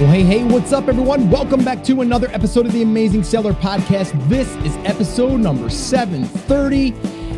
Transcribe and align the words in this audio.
Well, 0.00 0.10
hey, 0.10 0.22
hey, 0.22 0.44
what's 0.44 0.72
up, 0.72 0.88
everyone? 0.88 1.28
Welcome 1.28 1.62
back 1.62 1.84
to 1.84 2.00
another 2.00 2.28
episode 2.30 2.64
of 2.64 2.72
the 2.72 2.80
Amazing 2.80 3.22
Seller 3.22 3.52
Podcast. 3.52 4.18
This 4.30 4.48
is 4.64 4.74
episode 4.86 5.40
number 5.40 5.68
730. 5.68 6.94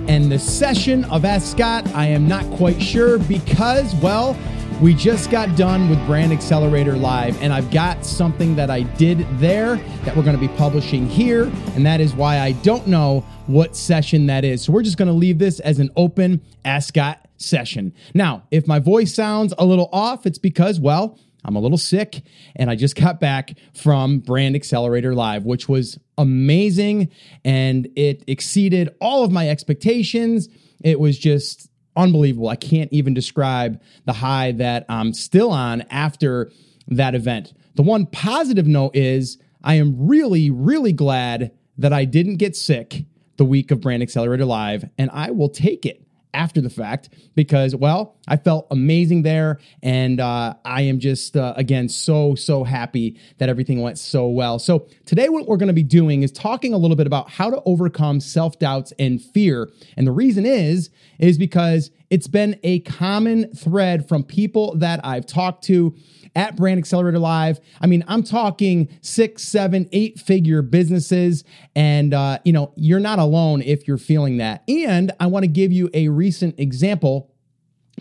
And 0.09 0.31
the 0.31 0.39
session 0.39 1.05
of 1.07 1.25
Ask 1.25 1.51
Scott, 1.51 1.93
I 1.93 2.07
am 2.07 2.29
not 2.29 2.49
quite 2.53 2.81
sure 2.81 3.19
because, 3.19 3.97
well, 3.97 4.39
we 4.81 4.95
just 4.95 5.29
got 5.29 5.57
done 5.57 5.91
with 5.91 5.99
Brand 6.07 6.33
Accelerator 6.33 6.95
Live, 6.95 7.43
and 7.43 7.53
I've 7.53 7.69
got 7.73 8.07
something 8.07 8.55
that 8.55 8.71
I 8.71 8.83
did 8.83 9.27
there 9.41 9.75
that 10.05 10.17
we're 10.17 10.23
going 10.23 10.39
to 10.39 10.41
be 10.41 10.55
publishing 10.57 11.09
here. 11.09 11.51
And 11.75 11.85
that 11.85 12.01
is 12.01 12.15
why 12.15 12.39
I 12.39 12.53
don't 12.53 12.87
know 12.87 13.25
what 13.49 13.75
session 13.75 14.27
that 14.27 14.45
is. 14.45 14.63
So 14.63 14.73
we're 14.73 14.85
just 14.85 14.99
going 14.99 15.09
to 15.09 15.15
leave 15.15 15.41
this 15.41 15.59
as 15.59 15.81
an 15.81 15.91
open 15.97 16.41
Ask 16.65 16.91
Scott 16.91 17.27
session. 17.39 17.93
Now, 18.15 18.45
if 18.53 18.69
my 18.69 18.79
voice 18.79 19.13
sounds 19.13 19.53
a 19.59 19.65
little 19.65 19.89
off, 19.93 20.27
it's 20.27 20.39
because, 20.39 20.79
well, 20.79 21.19
I'm 21.45 21.57
a 21.57 21.61
little 21.61 21.79
sick 21.79 22.23
and 22.57 22.71
I 22.71 22.77
just 22.77 22.97
got 22.97 23.21
back 23.21 23.57
from 23.75 24.21
Brand 24.21 24.55
Accelerator 24.55 25.15
Live, 25.15 25.45
which 25.45 25.69
was 25.69 25.99
amazing 26.19 27.11
and 27.45 27.89
it 27.97 28.23
exceeded 28.27 28.95
all 29.01 29.25
of 29.25 29.33
my 29.33 29.49
expectations. 29.49 30.49
It 30.83 31.01
was 31.01 31.19
just 31.19 31.69
unbelievable. 31.97 32.49
I 32.49 32.57
can't 32.57 32.93
even 32.93 33.15
describe 33.15 33.81
the 34.05 34.13
high 34.13 34.53
that 34.53 34.87
I'm 34.89 35.13
still 35.13 35.51
on 35.51 35.83
after 35.91 36.51
that 36.89 37.15
event. 37.15 37.53
The 37.75 37.83
one 37.83 38.07
positive 38.07 38.67
note 38.67 38.97
is 38.97 39.39
I 39.63 39.75
am 39.75 39.97
really, 39.99 40.51
really 40.51 40.93
glad 40.93 41.53
that 41.79 41.93
I 41.93 42.05
didn't 42.05 42.37
get 42.37 42.57
sick 42.57 43.05
the 43.37 43.45
week 43.45 43.71
of 43.71 43.81
Brand 43.81 44.03
Accelerator 44.03 44.45
Live, 44.45 44.85
and 44.99 45.11
I 45.13 45.31
will 45.31 45.49
take 45.49 45.87
it 45.87 46.07
after 46.35 46.61
the 46.61 46.71
fact 46.71 47.11
because, 47.35 47.75
well, 47.75 48.17
I 48.29 48.37
felt 48.37 48.67
amazing 48.71 49.23
there. 49.23 49.59
And 49.83 50.21
uh, 50.21 50.55
I 50.65 50.83
am 50.83 50.99
just, 50.99 51.37
uh, 51.37 51.55
again, 51.57 51.89
so, 51.89 52.35
so 52.35 52.65
happy 52.65 53.19
that 53.39 53.49
everything 53.49 53.81
went 53.83 53.99
so 53.99 54.29
well. 54.29 54.59
So, 54.59 54.87
today, 55.07 55.29
what 55.29 55.47
we're 55.47 55.57
going 55.57 55.69
to 55.69 55.73
be 55.73 55.83
doing 55.83 56.23
is 56.23 56.33
talking 56.33 56.75
a 56.75 56.79
little 56.79 56.97
bit 56.97 57.07
about 57.07 57.31
how 57.31 57.51
to 57.51 57.63
overcome 57.65 58.21
self 58.21 58.59
doubts 58.59 58.93
and 58.99 59.21
fear. 59.21 59.71
And 59.97 60.07
the 60.07 60.13
reason 60.13 60.47
is, 60.47 60.91
is 61.19 61.39
because 61.39 61.91
it's 62.11 62.29
been 62.29 62.59
a 62.63 62.81
common 62.81 63.55
thread 63.55 64.09
from 64.09 64.23
people 64.23 64.77
that 64.77 65.01
I've 65.05 65.27
talked 65.27 65.65
to 65.65 65.95
at 66.35 66.57
Brand 66.57 66.79
Accelerator 66.79 67.19
Live. 67.19 67.61
I 67.81 67.87
mean, 67.87 68.05
I'm 68.09 68.23
talking 68.23 68.89
six, 69.01 69.43
seven, 69.43 69.89
eight 69.93 70.19
figure 70.19 70.63
businesses. 70.63 71.45
And, 71.75 72.15
uh, 72.15 72.39
you 72.45 72.53
know, 72.53 72.73
you're 72.77 73.01
not 73.01 73.19
alone 73.19 73.63
if 73.63 73.87
you're 73.87 73.99
feeling 73.99 74.39
that. 74.39 74.63
And 74.69 75.13
I 75.21 75.27
want 75.27 75.45
to 75.45 75.49
give 75.49 75.73
you 75.73 75.91
a 75.95 76.09
recent 76.09 76.59
example 76.59 77.33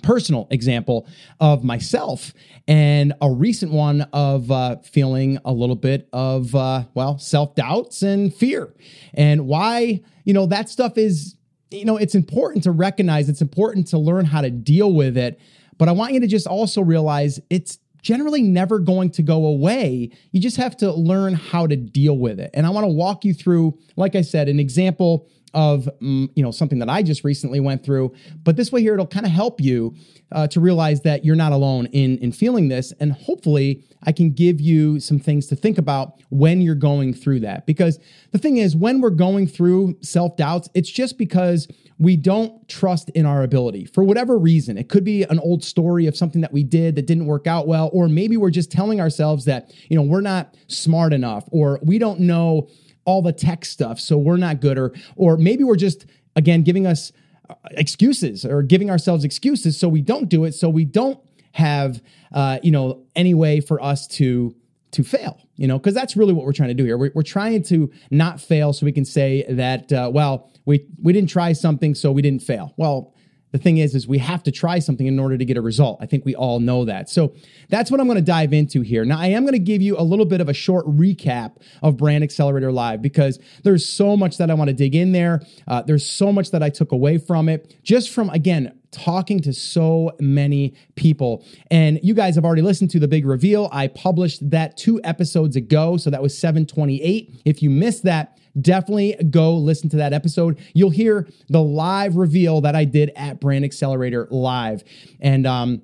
personal 0.01 0.47
example 0.49 1.07
of 1.39 1.63
myself 1.63 2.33
and 2.67 3.13
a 3.21 3.29
recent 3.29 3.71
one 3.71 4.01
of 4.13 4.49
uh, 4.49 4.77
feeling 4.77 5.37
a 5.45 5.51
little 5.51 5.75
bit 5.75 6.07
of 6.13 6.55
uh, 6.55 6.83
well 6.93 7.17
self-doubts 7.17 8.01
and 8.01 8.33
fear 8.33 8.73
and 9.13 9.47
why 9.47 10.01
you 10.23 10.33
know 10.33 10.45
that 10.45 10.69
stuff 10.69 10.97
is 10.97 11.35
you 11.69 11.85
know 11.85 11.97
it's 11.97 12.15
important 12.15 12.63
to 12.63 12.71
recognize 12.71 13.29
it's 13.29 13.41
important 13.41 13.87
to 13.87 13.97
learn 13.97 14.25
how 14.25 14.41
to 14.41 14.49
deal 14.49 14.93
with 14.93 15.17
it 15.17 15.39
but 15.77 15.89
i 15.89 15.91
want 15.91 16.13
you 16.13 16.19
to 16.19 16.27
just 16.27 16.47
also 16.47 16.81
realize 16.81 17.39
it's 17.49 17.77
generally 18.01 18.41
never 18.41 18.79
going 18.79 19.09
to 19.11 19.21
go 19.21 19.45
away. 19.45 20.11
You 20.31 20.41
just 20.41 20.57
have 20.57 20.75
to 20.77 20.91
learn 20.91 21.33
how 21.33 21.67
to 21.67 21.75
deal 21.75 22.17
with 22.17 22.39
it. 22.39 22.51
And 22.53 22.65
I 22.65 22.69
want 22.69 22.85
to 22.85 22.91
walk 22.91 23.23
you 23.25 23.33
through, 23.33 23.77
like 23.95 24.15
I 24.15 24.21
said, 24.21 24.49
an 24.49 24.59
example 24.59 25.27
of 25.53 25.89
mm, 26.01 26.29
you 26.35 26.43
know 26.43 26.51
something 26.51 26.79
that 26.79 26.89
I 26.89 27.03
just 27.03 27.23
recently 27.23 27.59
went 27.59 27.83
through. 27.83 28.13
But 28.43 28.55
this 28.55 28.71
way 28.71 28.81
here, 28.81 28.93
it'll 28.93 29.07
kind 29.07 29.25
of 29.25 29.31
help 29.31 29.61
you 29.61 29.95
uh, 30.31 30.47
to 30.47 30.59
realize 30.59 31.01
that 31.01 31.25
you're 31.25 31.35
not 31.35 31.51
alone 31.51 31.87
in 31.87 32.17
in 32.19 32.31
feeling 32.31 32.69
this, 32.69 32.93
and 32.99 33.11
hopefully, 33.11 33.83
I 34.03 34.11
can 34.11 34.31
give 34.31 34.61
you 34.61 34.99
some 34.99 35.19
things 35.19 35.47
to 35.47 35.55
think 35.55 35.77
about 35.77 36.21
when 36.29 36.61
you're 36.61 36.75
going 36.75 37.13
through 37.13 37.41
that. 37.41 37.65
Because 37.65 37.99
the 38.31 38.37
thing 38.37 38.57
is, 38.57 38.75
when 38.75 39.01
we're 39.01 39.09
going 39.09 39.47
through 39.47 39.97
self 40.01 40.37
doubts, 40.37 40.69
it's 40.73 40.89
just 40.89 41.17
because 41.17 41.67
we 42.01 42.17
don't 42.17 42.67
trust 42.67 43.11
in 43.11 43.27
our 43.27 43.43
ability 43.43 43.85
for 43.85 44.03
whatever 44.03 44.35
reason. 44.39 44.75
It 44.75 44.89
could 44.89 45.03
be 45.03 45.21
an 45.23 45.37
old 45.37 45.63
story 45.63 46.07
of 46.07 46.17
something 46.17 46.41
that 46.41 46.51
we 46.51 46.63
did 46.63 46.95
that 46.95 47.05
didn't 47.05 47.27
work 47.27 47.45
out 47.45 47.67
well, 47.67 47.91
or 47.93 48.09
maybe 48.09 48.37
we're 48.37 48.49
just 48.49 48.71
telling 48.71 48.99
ourselves 48.99 49.45
that, 49.45 49.71
you 49.87 49.95
know, 49.95 50.01
we're 50.01 50.21
not 50.21 50.55
smart 50.67 51.13
enough, 51.13 51.47
or 51.51 51.79
we 51.83 51.99
don't 51.99 52.19
know 52.19 52.67
all 53.05 53.21
the 53.21 53.33
tech 53.33 53.65
stuff, 53.65 53.99
so 53.99 54.17
we're 54.17 54.37
not 54.37 54.61
good, 54.61 54.77
or, 54.77 54.93
or 55.15 55.37
maybe 55.37 55.63
we're 55.63 55.75
just, 55.75 56.05
again, 56.35 56.63
giving 56.63 56.85
us 56.85 57.11
uh, 57.49 57.55
excuses 57.71 58.45
or 58.45 58.61
giving 58.61 58.89
ourselves 58.89 59.23
excuses 59.23 59.79
so 59.79 59.87
we 59.89 60.01
don't 60.01 60.29
do 60.29 60.45
it, 60.45 60.53
so 60.53 60.69
we 60.69 60.85
don't 60.85 61.19
have, 61.53 62.01
uh, 62.33 62.59
you 62.63 62.71
know, 62.71 63.03
any 63.15 63.33
way 63.33 63.59
for 63.59 63.81
us 63.81 64.07
to 64.07 64.55
to 64.91 65.03
fail, 65.03 65.39
you 65.55 65.67
know, 65.67 65.79
because 65.79 65.93
that's 65.93 66.17
really 66.17 66.33
what 66.33 66.45
we're 66.45 66.51
trying 66.51 66.67
to 66.67 66.73
do 66.75 66.83
here. 66.83 66.97
We're, 66.97 67.11
we're 67.15 67.23
trying 67.23 67.63
to 67.63 67.89
not 68.09 68.41
fail 68.41 68.73
so 68.73 68.85
we 68.85 68.91
can 68.91 69.05
say 69.05 69.45
that, 69.47 69.89
uh, 69.93 70.11
well, 70.13 70.51
we, 70.65 70.85
we 71.01 71.13
didn't 71.13 71.29
try 71.29 71.53
something, 71.53 71.95
so 71.95 72.11
we 72.11 72.21
didn't 72.21 72.43
fail. 72.43 72.73
Well, 72.75 73.13
the 73.51 73.57
thing 73.57 73.77
is, 73.77 73.95
is 73.95 74.07
we 74.07 74.17
have 74.19 74.43
to 74.43 74.51
try 74.51 74.79
something 74.79 75.05
in 75.07 75.19
order 75.19 75.37
to 75.37 75.45
get 75.45 75.57
a 75.57 75.61
result. 75.61 75.99
I 76.01 76.05
think 76.05 76.25
we 76.25 76.35
all 76.35 76.59
know 76.59 76.85
that. 76.85 77.09
So 77.09 77.33
that's 77.69 77.91
what 77.91 77.99
I'm 77.99 78.07
going 78.07 78.17
to 78.17 78.21
dive 78.23 78.53
into 78.53 78.81
here. 78.81 79.05
Now, 79.05 79.19
I 79.19 79.27
am 79.27 79.43
going 79.43 79.53
to 79.53 79.59
give 79.59 79.81
you 79.81 79.97
a 79.97 80.03
little 80.03 80.25
bit 80.25 80.41
of 80.41 80.49
a 80.49 80.53
short 80.53 80.85
recap 80.87 81.57
of 81.81 81.97
Brand 81.97 82.23
Accelerator 82.23 82.71
Live 82.71 83.01
because 83.01 83.39
there's 83.63 83.87
so 83.87 84.15
much 84.15 84.37
that 84.37 84.49
I 84.49 84.53
want 84.53 84.69
to 84.69 84.73
dig 84.73 84.95
in 84.95 85.11
there. 85.11 85.41
Uh, 85.67 85.81
there's 85.81 86.09
so 86.09 86.31
much 86.31 86.51
that 86.51 86.63
I 86.63 86.69
took 86.69 86.91
away 86.91 87.17
from 87.17 87.49
it, 87.49 87.75
just 87.83 88.09
from 88.09 88.29
again 88.29 88.80
talking 88.91 89.39
to 89.41 89.53
so 89.53 90.11
many 90.19 90.75
people. 90.95 91.45
And 91.69 91.99
you 92.03 92.13
guys 92.13 92.35
have 92.35 92.45
already 92.45 92.61
listened 92.61 92.89
to 92.91 92.99
the 92.99 93.07
big 93.07 93.25
reveal. 93.25 93.69
I 93.71 93.87
published 93.87 94.49
that 94.49 94.77
two 94.77 95.01
episodes 95.03 95.55
ago. 95.55 95.97
So 95.97 96.09
that 96.09 96.21
was 96.21 96.37
728. 96.37 97.41
If 97.45 97.63
you 97.63 97.69
missed 97.69 98.03
that, 98.03 98.37
definitely 98.59 99.15
go 99.29 99.55
listen 99.55 99.89
to 99.89 99.97
that 99.97 100.13
episode. 100.13 100.59
You'll 100.73 100.89
hear 100.89 101.27
the 101.49 101.61
live 101.61 102.15
reveal 102.15 102.61
that 102.61 102.75
I 102.75 102.85
did 102.85 103.11
at 103.15 103.39
Brand 103.39 103.63
Accelerator 103.63 104.27
Live. 104.29 104.83
And, 105.19 105.47
um, 105.47 105.81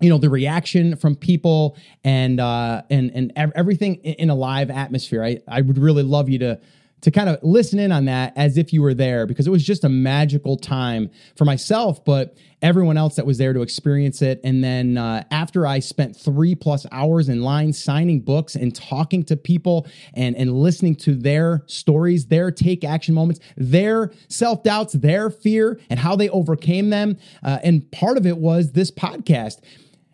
you 0.00 0.10
know 0.10 0.18
the 0.18 0.28
reaction 0.28 0.96
from 0.96 1.14
people 1.14 1.78
and 2.02 2.40
uh 2.40 2.82
and 2.90 3.12
and 3.14 3.32
everything 3.54 3.94
in 3.94 4.28
a 4.28 4.34
live 4.34 4.68
atmosphere 4.68 5.22
i 5.22 5.38
i 5.48 5.60
would 5.60 5.78
really 5.78 6.02
love 6.02 6.28
you 6.28 6.38
to 6.40 6.60
to 7.04 7.10
kind 7.10 7.28
of 7.28 7.38
listen 7.42 7.78
in 7.78 7.92
on 7.92 8.06
that 8.06 8.32
as 8.34 8.56
if 8.56 8.72
you 8.72 8.80
were 8.80 8.94
there 8.94 9.26
because 9.26 9.46
it 9.46 9.50
was 9.50 9.62
just 9.62 9.84
a 9.84 9.90
magical 9.90 10.56
time 10.56 11.10
for 11.36 11.44
myself, 11.44 12.02
but 12.02 12.34
everyone 12.62 12.96
else 12.96 13.16
that 13.16 13.26
was 13.26 13.36
there 13.36 13.52
to 13.52 13.60
experience 13.60 14.22
it. 14.22 14.40
And 14.42 14.64
then 14.64 14.96
uh, 14.96 15.24
after 15.30 15.66
I 15.66 15.80
spent 15.80 16.16
three 16.16 16.54
plus 16.54 16.86
hours 16.90 17.28
in 17.28 17.42
line 17.42 17.74
signing 17.74 18.20
books 18.20 18.54
and 18.54 18.74
talking 18.74 19.22
to 19.24 19.36
people 19.36 19.86
and, 20.14 20.34
and 20.34 20.50
listening 20.54 20.96
to 20.96 21.14
their 21.14 21.62
stories, 21.66 22.24
their 22.28 22.50
take 22.50 22.84
action 22.84 23.14
moments, 23.14 23.38
their 23.58 24.10
self 24.28 24.62
doubts, 24.62 24.94
their 24.94 25.28
fear, 25.28 25.78
and 25.90 26.00
how 26.00 26.16
they 26.16 26.30
overcame 26.30 26.88
them. 26.88 27.18
Uh, 27.42 27.58
and 27.62 27.92
part 27.92 28.16
of 28.16 28.24
it 28.24 28.38
was 28.38 28.72
this 28.72 28.90
podcast. 28.90 29.60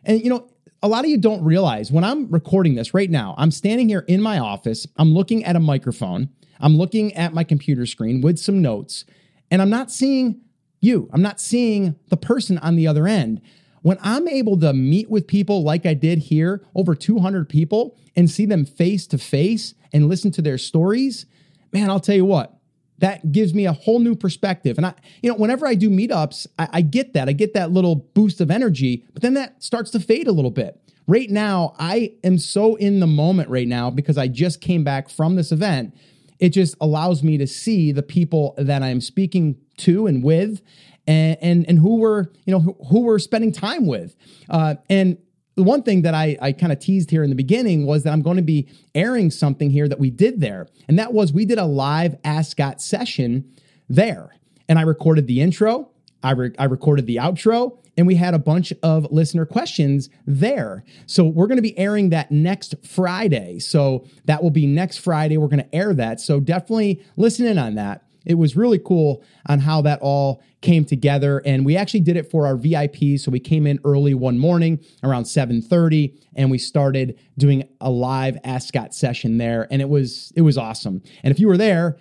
And, 0.04 0.20
you 0.20 0.28
know, 0.28 0.50
a 0.82 0.88
lot 0.88 1.04
of 1.04 1.10
you 1.10 1.18
don't 1.18 1.44
realize 1.44 1.92
when 1.92 2.02
I'm 2.02 2.28
recording 2.32 2.74
this 2.74 2.94
right 2.94 3.10
now, 3.10 3.36
I'm 3.38 3.52
standing 3.52 3.88
here 3.88 4.04
in 4.08 4.20
my 4.20 4.40
office, 4.40 4.88
I'm 4.96 5.14
looking 5.14 5.44
at 5.44 5.54
a 5.54 5.60
microphone. 5.60 6.30
I'm 6.60 6.76
looking 6.76 7.14
at 7.14 7.34
my 7.34 7.44
computer 7.44 7.86
screen 7.86 8.20
with 8.20 8.38
some 8.38 8.62
notes, 8.62 9.04
and 9.50 9.60
I'm 9.62 9.70
not 9.70 9.90
seeing 9.90 10.40
you. 10.80 11.08
I'm 11.12 11.22
not 11.22 11.40
seeing 11.40 11.96
the 12.08 12.16
person 12.16 12.58
on 12.58 12.76
the 12.76 12.86
other 12.86 13.06
end. 13.06 13.40
When 13.82 13.98
I'm 14.02 14.28
able 14.28 14.58
to 14.60 14.72
meet 14.72 15.10
with 15.10 15.26
people 15.26 15.62
like 15.62 15.86
I 15.86 15.94
did 15.94 16.18
here, 16.18 16.66
over 16.74 16.94
200 16.94 17.48
people, 17.48 17.96
and 18.14 18.30
see 18.30 18.44
them 18.44 18.64
face 18.64 19.06
to 19.08 19.18
face 19.18 19.74
and 19.92 20.08
listen 20.08 20.30
to 20.32 20.42
their 20.42 20.58
stories, 20.58 21.26
man, 21.72 21.88
I'll 21.88 22.00
tell 22.00 22.16
you 22.16 22.24
what, 22.24 22.58
that 22.98 23.32
gives 23.32 23.54
me 23.54 23.64
a 23.66 23.72
whole 23.72 23.98
new 23.98 24.14
perspective. 24.14 24.76
And 24.76 24.86
I, 24.86 24.94
you 25.22 25.30
know, 25.30 25.36
whenever 25.36 25.66
I 25.66 25.74
do 25.74 25.88
meetups, 25.88 26.46
I, 26.58 26.68
I 26.74 26.80
get 26.82 27.14
that. 27.14 27.28
I 27.28 27.32
get 27.32 27.54
that 27.54 27.72
little 27.72 27.96
boost 27.96 28.40
of 28.40 28.50
energy, 28.50 29.04
but 29.12 29.22
then 29.22 29.34
that 29.34 29.62
starts 29.62 29.90
to 29.92 30.00
fade 30.00 30.28
a 30.28 30.32
little 30.32 30.50
bit. 30.50 30.78
Right 31.06 31.30
now, 31.30 31.74
I 31.78 32.12
am 32.22 32.38
so 32.38 32.76
in 32.76 33.00
the 33.00 33.06
moment 33.06 33.48
right 33.48 33.66
now 33.66 33.90
because 33.90 34.18
I 34.18 34.28
just 34.28 34.60
came 34.60 34.84
back 34.84 35.08
from 35.08 35.34
this 35.34 35.50
event 35.50 35.94
it 36.40 36.50
just 36.50 36.74
allows 36.80 37.22
me 37.22 37.38
to 37.38 37.46
see 37.46 37.92
the 37.92 38.02
people 38.02 38.54
that 38.58 38.82
I'm 38.82 39.00
speaking 39.00 39.56
to 39.78 40.06
and 40.06 40.24
with 40.24 40.62
and 41.06 41.36
and, 41.40 41.64
and 41.68 41.78
who 41.78 41.96
we're 41.96 42.26
you 42.44 42.52
know 42.52 42.60
who, 42.60 42.76
who 42.88 43.00
we're 43.02 43.18
spending 43.18 43.52
time 43.52 43.86
with 43.86 44.16
uh, 44.48 44.76
and 44.88 45.18
the 45.56 45.64
one 45.64 45.82
thing 45.82 46.02
that 46.02 46.14
I, 46.14 46.38
I 46.40 46.52
kind 46.52 46.72
of 46.72 46.78
teased 46.78 47.10
here 47.10 47.22
in 47.22 47.28
the 47.28 47.36
beginning 47.36 47.84
was 47.84 48.04
that 48.04 48.12
I'm 48.12 48.22
going 48.22 48.38
to 48.38 48.42
be 48.42 48.68
airing 48.94 49.30
something 49.30 49.68
here 49.68 49.88
that 49.88 49.98
we 49.98 50.08
did 50.08 50.40
there. 50.40 50.68
And 50.88 50.98
that 50.98 51.12
was 51.12 51.34
we 51.34 51.44
did 51.44 51.58
a 51.58 51.66
live 51.66 52.16
Ask 52.24 52.52
Scott 52.52 52.80
session 52.80 53.52
there. 53.88 54.30
And 54.68 54.78
I 54.78 54.82
recorded 54.82 55.26
the 55.26 55.40
intro, 55.40 55.90
I, 56.22 56.32
re- 56.32 56.54
I 56.58 56.64
recorded 56.64 57.06
the 57.06 57.16
outro, 57.16 57.78
and 57.96 58.06
we 58.06 58.14
had 58.14 58.34
a 58.34 58.38
bunch 58.38 58.72
of 58.82 59.10
listener 59.10 59.44
questions 59.46 60.08
there. 60.26 60.84
So 61.06 61.24
we're 61.24 61.46
going 61.46 61.56
to 61.58 61.62
be 61.62 61.76
airing 61.78 62.10
that 62.10 62.30
next 62.30 62.74
Friday. 62.86 63.58
So 63.58 64.06
that 64.26 64.42
will 64.42 64.50
be 64.50 64.66
next 64.66 64.98
Friday. 64.98 65.36
We're 65.36 65.48
going 65.48 65.64
to 65.64 65.74
air 65.74 65.92
that. 65.94 66.20
So 66.20 66.40
definitely 66.40 67.02
listen 67.16 67.46
in 67.46 67.58
on 67.58 67.74
that. 67.74 68.04
it 68.26 68.34
was 68.34 68.56
really 68.56 68.78
cool 68.78 69.22
on 69.46 69.60
how 69.60 69.80
that 69.82 69.98
all 70.02 70.42
came 70.60 70.84
together. 70.84 71.40
And 71.44 71.64
we 71.64 71.76
actually 71.76 72.00
did 72.00 72.16
it 72.16 72.30
for 72.30 72.46
our 72.46 72.56
VIPs. 72.56 73.20
So 73.20 73.30
we 73.30 73.40
came 73.40 73.66
in 73.66 73.80
early 73.84 74.14
one 74.14 74.38
morning 74.38 74.78
around 75.02 75.24
7:30 75.24 76.14
and 76.34 76.50
we 76.50 76.58
started 76.58 77.18
doing 77.38 77.66
a 77.80 77.90
live 77.90 78.38
Ask 78.44 78.68
Scott 78.68 78.94
session 78.94 79.38
there. 79.38 79.66
And 79.70 79.80
it 79.80 79.88
was 79.88 80.32
it 80.36 80.42
was 80.42 80.58
awesome. 80.58 81.02
And 81.22 81.32
if 81.32 81.40
you 81.40 81.48
were 81.48 81.56
there, 81.56 81.96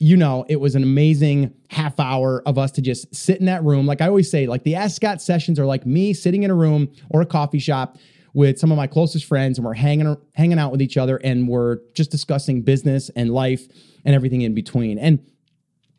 you 0.00 0.16
know, 0.16 0.44
it 0.48 0.56
was 0.56 0.74
an 0.74 0.82
amazing 0.82 1.52
half 1.70 1.98
hour 1.98 2.42
of 2.46 2.56
us 2.56 2.70
to 2.72 2.80
just 2.80 3.12
sit 3.14 3.40
in 3.40 3.46
that 3.46 3.64
room. 3.64 3.86
Like 3.86 4.00
I 4.00 4.06
always 4.06 4.30
say, 4.30 4.46
like 4.46 4.62
the 4.62 4.76
Ask 4.76 4.96
Scott 4.96 5.20
sessions 5.20 5.58
are 5.58 5.66
like 5.66 5.86
me 5.86 6.14
sitting 6.14 6.44
in 6.44 6.50
a 6.50 6.54
room 6.54 6.92
or 7.10 7.20
a 7.20 7.26
coffee 7.26 7.58
shop 7.58 7.98
with 8.32 8.58
some 8.58 8.70
of 8.70 8.76
my 8.76 8.86
closest 8.86 9.24
friends 9.24 9.58
and 9.58 9.64
we're 9.64 9.74
hanging 9.74 10.16
hanging 10.34 10.58
out 10.58 10.70
with 10.70 10.80
each 10.80 10.96
other 10.96 11.16
and 11.18 11.48
we're 11.48 11.78
just 11.94 12.10
discussing 12.10 12.62
business 12.62 13.10
and 13.16 13.32
life 13.32 13.66
and 14.04 14.14
everything 14.14 14.42
in 14.42 14.54
between. 14.54 14.98
And 14.98 15.18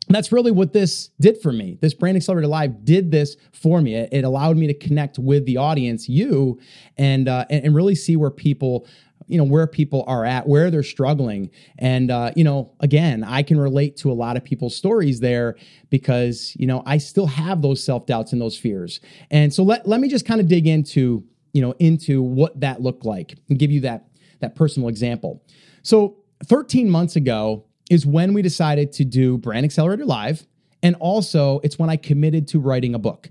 that's 0.08 0.32
really 0.32 0.50
what 0.50 0.72
this 0.72 1.10
did 1.20 1.40
for 1.40 1.52
me. 1.52 1.78
This 1.80 1.94
Brand 1.94 2.16
Accelerator 2.16 2.48
Live 2.48 2.84
did 2.84 3.10
this 3.10 3.36
for 3.52 3.80
me. 3.80 3.94
It, 3.94 4.08
it 4.12 4.24
allowed 4.24 4.56
me 4.56 4.66
to 4.66 4.74
connect 4.74 5.18
with 5.18 5.44
the 5.44 5.58
audience, 5.58 6.08
you, 6.08 6.58
and 6.96 7.28
uh, 7.28 7.44
and 7.50 7.74
really 7.74 7.94
see 7.94 8.16
where 8.16 8.30
people 8.30 8.86
you 9.30 9.38
know 9.38 9.44
where 9.44 9.66
people 9.66 10.04
are 10.06 10.24
at 10.24 10.46
where 10.48 10.70
they're 10.70 10.82
struggling. 10.82 11.50
And 11.78 12.10
uh, 12.10 12.32
you 12.36 12.44
know 12.44 12.72
again 12.80 13.24
i 13.24 13.42
can 13.42 13.58
relate 13.58 13.96
to 13.98 14.10
a 14.10 14.14
lot 14.14 14.36
of 14.36 14.44
people's 14.44 14.76
stories 14.76 15.20
there 15.20 15.56
because 15.88 16.54
you 16.58 16.66
know 16.66 16.82
i 16.86 16.98
still 16.98 17.26
have 17.26 17.62
those 17.62 17.82
self-doubts 17.82 18.32
and 18.32 18.40
those 18.40 18.58
fears. 18.58 19.00
And 19.30 19.52
so 19.52 19.62
let, 19.62 19.86
let 19.86 20.00
me 20.00 20.08
just 20.08 20.26
kind 20.26 20.40
of 20.40 20.48
dig 20.48 20.66
into 20.66 21.24
you 21.52 21.62
know 21.62 21.74
into 21.78 22.22
what 22.22 22.58
that 22.60 22.80
looked 22.80 23.04
like 23.04 23.36
and 23.48 23.58
give 23.58 23.70
you 23.70 23.80
that 23.82 24.06
that 24.40 24.54
personal 24.54 24.88
example. 24.88 25.42
So 25.82 26.16
13 26.46 26.88
months 26.88 27.16
ago 27.16 27.66
is 27.90 28.06
when 28.06 28.32
we 28.32 28.42
decided 28.42 28.92
to 28.92 29.04
do 29.04 29.36
brand 29.38 29.64
accelerator 29.64 30.06
live 30.06 30.46
and 30.82 30.96
also 31.00 31.60
it's 31.62 31.78
when 31.78 31.90
i 31.90 31.96
committed 31.96 32.48
to 32.48 32.58
writing 32.58 32.94
a 32.94 32.98
book. 32.98 33.30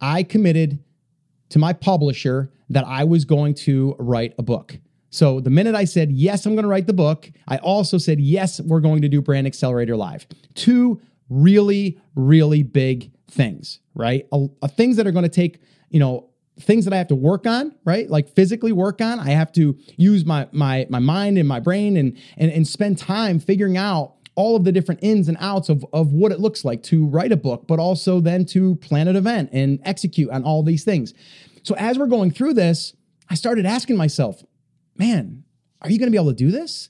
I 0.00 0.22
committed 0.22 0.78
to 1.50 1.58
my 1.58 1.72
publisher 1.72 2.52
that 2.70 2.86
i 2.86 3.04
was 3.04 3.24
going 3.24 3.54
to 3.54 3.96
write 3.98 4.34
a 4.38 4.42
book 4.42 4.78
so 5.10 5.40
the 5.40 5.50
minute 5.50 5.74
I 5.74 5.84
said, 5.84 6.12
yes, 6.12 6.44
I'm 6.44 6.54
going 6.54 6.64
to 6.64 6.68
write 6.68 6.86
the 6.86 6.92
book, 6.92 7.30
I 7.46 7.56
also 7.58 7.98
said, 7.98 8.20
yes, 8.20 8.60
we're 8.60 8.80
going 8.80 9.02
to 9.02 9.08
do 9.08 9.22
Brand 9.22 9.46
Accelerator 9.46 9.96
Live. 9.96 10.26
Two 10.54 11.00
really, 11.30 12.00
really 12.14 12.62
big 12.62 13.10
things, 13.30 13.80
right? 13.94 14.26
A, 14.32 14.46
a 14.62 14.68
things 14.68 14.96
that 14.96 15.06
are 15.06 15.12
going 15.12 15.24
to 15.24 15.28
take, 15.28 15.60
you 15.90 16.00
know, 16.00 16.28
things 16.60 16.84
that 16.84 16.92
I 16.92 16.98
have 16.98 17.08
to 17.08 17.14
work 17.14 17.46
on, 17.46 17.74
right? 17.84 18.08
Like 18.10 18.28
physically 18.28 18.72
work 18.72 19.00
on. 19.00 19.20
I 19.20 19.30
have 19.30 19.52
to 19.52 19.78
use 19.96 20.24
my 20.24 20.48
my 20.52 20.86
my 20.90 20.98
mind 20.98 21.38
and 21.38 21.46
my 21.46 21.60
brain 21.60 21.96
and 21.96 22.18
and, 22.36 22.50
and 22.50 22.66
spend 22.66 22.98
time 22.98 23.38
figuring 23.38 23.76
out 23.76 24.14
all 24.34 24.54
of 24.54 24.64
the 24.64 24.72
different 24.72 25.00
ins 25.02 25.28
and 25.28 25.36
outs 25.40 25.68
of, 25.68 25.84
of 25.92 26.12
what 26.12 26.30
it 26.30 26.38
looks 26.38 26.64
like 26.64 26.82
to 26.84 27.06
write 27.06 27.32
a 27.32 27.36
book, 27.36 27.66
but 27.66 27.80
also 27.80 28.20
then 28.20 28.44
to 28.46 28.76
plan 28.76 29.08
an 29.08 29.16
event 29.16 29.50
and 29.52 29.80
execute 29.84 30.30
on 30.30 30.44
all 30.44 30.62
these 30.62 30.84
things. 30.84 31.12
So 31.64 31.74
as 31.74 31.98
we're 31.98 32.06
going 32.06 32.30
through 32.30 32.54
this, 32.54 32.94
I 33.28 33.34
started 33.34 33.66
asking 33.66 33.96
myself, 33.96 34.44
man, 34.98 35.44
are 35.82 35.90
you 35.90 35.98
going 35.98 36.08
to 36.08 36.10
be 36.10 36.18
able 36.18 36.30
to 36.30 36.36
do 36.36 36.50
this? 36.50 36.88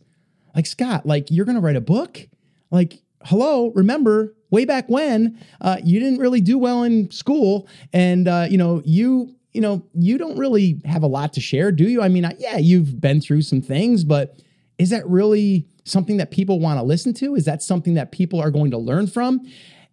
Like, 0.55 0.67
Scott, 0.67 1.07
like, 1.07 1.31
you're 1.31 1.45
going 1.45 1.57
to 1.57 1.61
write 1.61 1.77
a 1.77 1.81
book? 1.81 2.27
Like, 2.71 3.03
hello, 3.25 3.71
remember 3.75 4.35
way 4.51 4.65
back 4.65 4.89
when 4.89 5.39
uh, 5.61 5.77
you 5.85 6.01
didn't 6.01 6.19
really 6.19 6.41
do 6.41 6.59
well 6.59 6.83
in 6.83 7.11
school 7.11 7.69
and, 7.93 8.27
uh, 8.27 8.47
you 8.49 8.57
know, 8.57 8.83
you, 8.85 9.35
you 9.53 9.61
know, 9.61 9.85
you 9.95 10.19
don't 10.19 10.39
really 10.39 10.81
have 10.85 11.03
a 11.03 11.07
lot 11.07 11.33
to 11.35 11.41
share, 11.41 11.71
do 11.73 11.85
you? 11.85 12.03
I 12.03 12.09
mean, 12.09 12.31
yeah, 12.39 12.59
you've 12.59 13.01
been 13.01 13.21
through 13.21 13.43
some 13.43 13.61
things, 13.61 14.05
but 14.05 14.41
is 14.79 14.91
that 14.91 15.07
really 15.07 15.67
something 15.85 16.17
that 16.19 16.31
people 16.31 16.61
want 16.61 16.79
to 16.79 16.83
listen 16.83 17.13
to? 17.15 17.35
Is 17.35 17.45
that 17.45 17.63
something 17.63 17.95
that 17.95 18.13
people 18.13 18.41
are 18.41 18.51
going 18.51 18.71
to 18.71 18.79
learn 18.79 19.07
from? 19.07 19.47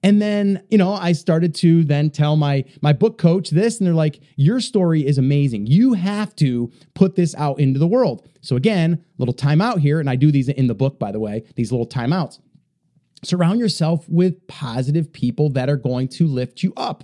And 0.05 0.21
then, 0.21 0.61
you 0.69 0.77
know, 0.77 0.93
I 0.93 1.13
started 1.13 1.55
to 1.55 1.83
then 1.83 2.11
tell 2.11 2.35
my 2.35 2.63
my 2.83 2.93
book 2.93 3.17
coach 3.17 3.49
this 3.49 3.79
and 3.79 3.87
they're 3.87 3.95
like, 3.95 4.19
"Your 4.35 4.59
story 4.59 5.03
is 5.03 5.17
amazing. 5.17 5.65
You 5.65 5.93
have 5.93 6.35
to 6.35 6.71
put 6.93 7.15
this 7.15 7.33
out 7.39 7.59
into 7.59 7.79
the 7.79 7.87
world." 7.87 8.21
So 8.41 8.55
again, 8.55 9.03
little 9.17 9.33
timeout 9.33 9.79
here 9.79 9.99
and 9.99 10.07
I 10.07 10.15
do 10.15 10.31
these 10.31 10.47
in 10.47 10.67
the 10.67 10.75
book 10.75 10.99
by 10.99 11.11
the 11.11 11.19
way, 11.19 11.43
these 11.55 11.71
little 11.71 11.87
timeouts. 11.87 12.37
Surround 13.23 13.59
yourself 13.59 14.07
with 14.07 14.45
positive 14.45 15.11
people 15.11 15.49
that 15.49 15.71
are 15.71 15.75
going 15.75 16.07
to 16.09 16.27
lift 16.27 16.61
you 16.61 16.71
up, 16.77 17.03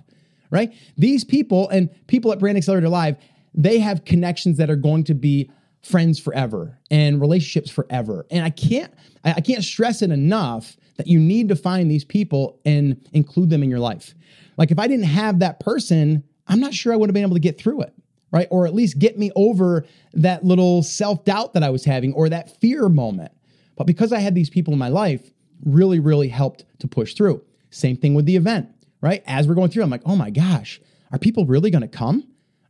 right? 0.51 0.71
These 0.95 1.23
people 1.23 1.69
and 1.69 1.89
people 2.05 2.31
at 2.31 2.37
Brand 2.37 2.55
Accelerator 2.55 2.89
Live, 2.89 3.17
they 3.55 3.79
have 3.79 4.05
connections 4.05 4.57
that 4.57 4.69
are 4.69 4.75
going 4.75 5.05
to 5.05 5.15
be 5.15 5.49
friends 5.83 6.19
forever 6.19 6.77
and 6.89 7.19
relationships 7.19 7.69
forever. 7.69 8.25
And 8.29 8.43
I 8.43 8.49
can't 8.49 8.93
I 9.23 9.41
can't 9.41 9.63
stress 9.63 10.01
it 10.01 10.11
enough 10.11 10.77
that 10.97 11.07
you 11.07 11.19
need 11.19 11.49
to 11.49 11.55
find 11.55 11.89
these 11.89 12.05
people 12.05 12.59
and 12.65 13.07
include 13.13 13.49
them 13.49 13.63
in 13.63 13.69
your 13.69 13.79
life. 13.79 14.13
Like 14.57 14.71
if 14.71 14.79
I 14.79 14.87
didn't 14.87 15.05
have 15.05 15.39
that 15.39 15.59
person, 15.59 16.23
I'm 16.47 16.59
not 16.59 16.73
sure 16.73 16.93
I 16.93 16.95
would 16.95 17.09
have 17.09 17.13
been 17.13 17.23
able 17.23 17.35
to 17.35 17.39
get 17.39 17.59
through 17.59 17.81
it, 17.81 17.93
right? 18.31 18.47
Or 18.51 18.67
at 18.67 18.73
least 18.73 18.99
get 18.99 19.17
me 19.17 19.31
over 19.35 19.85
that 20.13 20.43
little 20.43 20.83
self 20.83 21.23
doubt 21.25 21.53
that 21.53 21.63
I 21.63 21.69
was 21.69 21.85
having 21.85 22.13
or 22.13 22.29
that 22.29 22.59
fear 22.59 22.89
moment. 22.89 23.31
But 23.75 23.87
because 23.87 24.11
I 24.11 24.19
had 24.19 24.35
these 24.35 24.49
people 24.49 24.73
in 24.73 24.79
my 24.79 24.89
life, 24.89 25.31
really, 25.65 25.99
really 25.99 26.27
helped 26.27 26.65
to 26.79 26.87
push 26.87 27.13
through. 27.13 27.43
Same 27.69 27.95
thing 27.95 28.13
with 28.13 28.25
the 28.25 28.35
event, 28.35 28.69
right? 29.01 29.23
As 29.25 29.47
we're 29.47 29.55
going 29.55 29.69
through, 29.69 29.83
I'm 29.83 29.89
like, 29.89 30.01
oh 30.05 30.15
my 30.15 30.29
gosh, 30.29 30.81
are 31.11 31.19
people 31.19 31.45
really 31.45 31.71
going 31.71 31.81
to 31.81 31.87
come? 31.87 32.27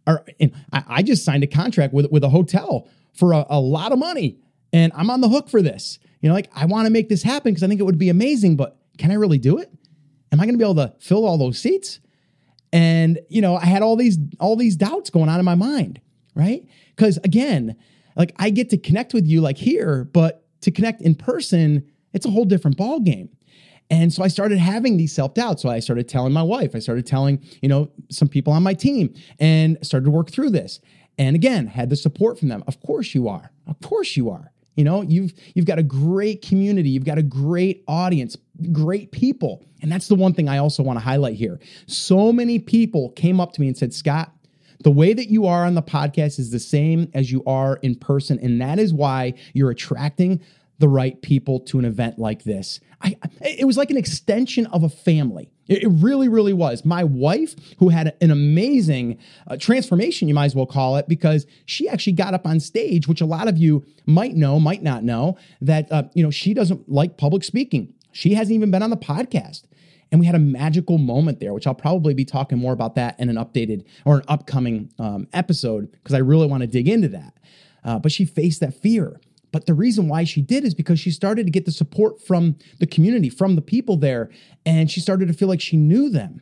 Or, 0.08 0.24
I, 0.74 0.84
I, 0.88 1.04
just 1.04 1.24
signed 1.24 1.44
a 1.44 1.48
contract 1.48 1.94
with, 1.94 2.10
with 2.12 2.24
a 2.24 2.30
hotel 2.30 2.88
for 3.14 3.34
a, 3.34 3.46
a 3.50 3.60
lot 3.60 3.92
of 3.92 4.00
money 4.00 4.38
and 4.74 4.92
I'm 4.96 5.10
on 5.10 5.22
the 5.22 5.30
hook 5.30 5.50
for 5.50 5.62
this. 5.62 6.00
You 6.22 6.30
know, 6.30 6.36
like 6.36 6.50
I 6.56 6.66
want 6.66 6.86
to 6.86 6.92
make 6.92 7.10
this 7.10 7.24
happen 7.24 7.52
because 7.52 7.64
I 7.64 7.68
think 7.68 7.80
it 7.80 7.84
would 7.84 7.98
be 7.98 8.10
amazing, 8.10 8.56
but 8.56 8.78
can 8.98 9.12
I 9.12 9.16
really 9.16 9.38
do 9.38 9.58
it? 9.58 9.72
Am 10.32 10.40
I 10.40 10.46
going 10.46 10.54
to 10.54 10.58
be 10.58 10.64
able 10.64 10.76
to 10.76 10.94
fill 11.00 11.26
all 11.26 11.38
those 11.38 11.60
seats? 11.60 12.00
And 12.72 13.20
you 13.30 13.42
know, 13.42 13.56
I 13.56 13.66
had 13.66 13.82
all 13.82 13.96
these 13.96 14.18
all 14.40 14.56
these 14.56 14.76
doubts 14.76 15.10
going 15.10 15.30
on 15.30 15.40
in 15.40 15.46
my 15.46 15.56
mind, 15.56 16.00
right? 16.36 16.66
Because 16.96 17.18
again, 17.18 17.76
like 18.16 18.34
I 18.38 18.50
get 18.50 18.70
to 18.70 18.78
connect 18.78 19.14
with 19.14 19.26
you 19.26 19.42
like 19.42 19.58
here, 19.58 20.06
but 20.06 20.46
to 20.62 20.72
connect 20.72 21.02
in 21.02 21.16
person, 21.16 21.86
it's 22.14 22.26
a 22.26 22.30
whole 22.30 22.46
different 22.46 22.78
ball 22.78 23.00
game. 23.00 23.30
And 23.90 24.14
so 24.14 24.24
I 24.24 24.30
started 24.30 24.58
having 24.58 24.96
these 24.96 25.12
self 25.12 25.34
doubts. 25.34 25.62
So 25.64 25.70
I 25.70 25.80
started 25.80 26.08
telling 26.08 26.32
my 26.32 26.44
wife, 26.44 26.76
I 26.76 26.80
started 26.80 27.06
telling, 27.06 27.44
you 27.62 27.68
know, 27.68 27.92
some 28.10 28.30
people 28.30 28.54
on 28.54 28.64
my 28.64 28.74
team 28.74 29.14
and 29.38 29.78
started 29.82 30.06
to 30.06 30.12
work 30.12 30.32
through 30.32 30.52
this. 30.52 30.80
And 31.22 31.36
again, 31.36 31.68
had 31.68 31.92
the 31.92 31.96
support 31.96 32.40
from 32.40 32.48
them. 32.48 32.64
Of 32.66 32.82
course 32.82 33.14
you 33.14 33.28
are. 33.28 33.52
Of 33.68 33.80
course 33.82 34.18
you 34.18 34.32
are. 34.32 34.52
You 34.76 34.84
know, 34.84 35.04
you've 35.04 35.34
you've 35.54 35.68
got 35.68 35.78
a 35.78 35.84
great 35.84 36.42
community, 36.42 36.90
you've 36.90 37.06
got 37.06 37.20
a 37.20 37.24
great 37.24 37.84
audience, 37.88 38.36
great 38.72 39.12
people. 39.12 39.64
And 39.84 39.92
that's 39.92 40.08
the 40.08 40.16
one 40.16 40.34
thing 40.34 40.50
I 40.50 40.58
also 40.58 40.82
want 40.82 40.98
to 40.98 41.06
highlight 41.06 41.36
here. 41.36 41.60
So 41.86 42.34
many 42.34 42.58
people 42.58 43.12
came 43.12 43.40
up 43.40 43.54
to 43.54 43.62
me 43.62 43.68
and 43.68 43.78
said, 43.78 43.94
"Scott, 43.94 44.34
the 44.84 44.90
way 44.90 45.14
that 45.14 45.30
you 45.30 45.46
are 45.46 45.64
on 45.64 45.76
the 45.76 45.84
podcast 45.84 46.40
is 46.40 46.50
the 46.50 46.60
same 46.60 47.12
as 47.14 47.32
you 47.32 47.44
are 47.46 47.76
in 47.84 47.94
person, 47.94 48.40
and 48.40 48.60
that 48.60 48.80
is 48.80 48.92
why 48.92 49.36
you're 49.54 49.70
attracting 49.70 50.42
the 50.82 50.90
right 50.90 51.22
people 51.22 51.60
to 51.62 51.80
an 51.80 51.86
event 51.86 52.20
like 52.20 52.44
this." 52.44 52.80
I 53.02 53.16
it 53.42 53.66
was 53.66 53.78
like 53.78 53.90
an 53.90 53.98
extension 53.98 54.66
of 54.68 54.84
a 54.84 54.90
family. 54.90 55.52
It 55.68 55.88
really, 55.90 56.28
really 56.28 56.54
was. 56.54 56.84
My 56.84 57.04
wife, 57.04 57.56
who 57.80 57.90
had 57.90 58.14
an 58.20 58.30
amazing 58.30 59.18
uh, 59.48 59.56
transformation, 59.56 60.28
you 60.28 60.34
might 60.34 60.46
as 60.46 60.56
well 60.56 60.66
call 60.66 60.98
it, 60.98 61.08
because 61.08 61.46
she 61.66 61.88
actually 61.88 62.14
got 62.14 62.34
up 62.34 62.46
on 62.46 62.60
stage, 62.60 63.08
which 63.08 63.22
a 63.22 63.26
lot 63.26 63.48
of 63.48 63.58
you 63.58 63.86
might 64.06 64.36
know, 64.36 64.60
might 64.60 64.84
not 64.84 65.04
know, 65.04 65.38
that 65.62 65.90
uh, 65.92 66.04
you 66.14 66.24
know 66.24 66.32
she 66.32 66.54
doesn't 66.54 66.90
like 66.90 67.18
public 67.18 67.44
speaking. 67.44 67.94
She 68.12 68.34
hasn't 68.34 68.54
even 68.54 68.72
been 68.72 68.84
on 68.84 68.90
the 68.90 68.98
podcast. 68.98 69.64
And 70.12 70.20
we 70.20 70.26
had 70.26 70.36
a 70.36 70.40
magical 70.40 70.98
moment 70.98 71.40
there, 71.40 71.54
which 71.54 71.66
I'll 71.66 71.74
probably 71.74 72.14
be 72.14 72.26
talking 72.26 72.58
more 72.58 72.74
about 72.74 72.96
that 72.96 73.18
in 73.18 73.30
an 73.30 73.38
updated 73.38 73.86
or 74.04 74.18
an 74.18 74.24
upcoming 74.28 74.92
um, 75.00 75.28
episode 75.32 75.90
because 75.90 76.14
I 76.14 76.18
really 76.18 76.48
want 76.48 76.62
to 76.62 76.68
dig 76.68 76.90
into 76.90 77.08
that. 77.10 77.34
Uh, 77.84 77.98
but 77.98 78.12
she 78.12 78.26
faced 78.26 78.60
that 78.60 78.74
fear. 78.74 79.22
But 79.52 79.66
the 79.66 79.74
reason 79.74 80.08
why 80.08 80.24
she 80.24 80.42
did 80.42 80.64
is 80.64 80.74
because 80.74 81.00
she 81.00 81.12
started 81.12 81.46
to 81.46 81.52
get 81.52 81.66
the 81.66 81.72
support 81.72 82.22
from 82.22 82.56
the 82.80 82.88
community, 82.88 83.30
from 83.30 83.56
the 83.56 83.62
people 83.62 83.98
there, 83.98 84.30
and 84.66 84.90
she 84.90 85.00
started 85.00 85.28
to 85.28 85.34
feel 85.34 85.48
like 85.48 85.62
she 85.62 85.78
knew 85.78 86.10
them. 86.10 86.42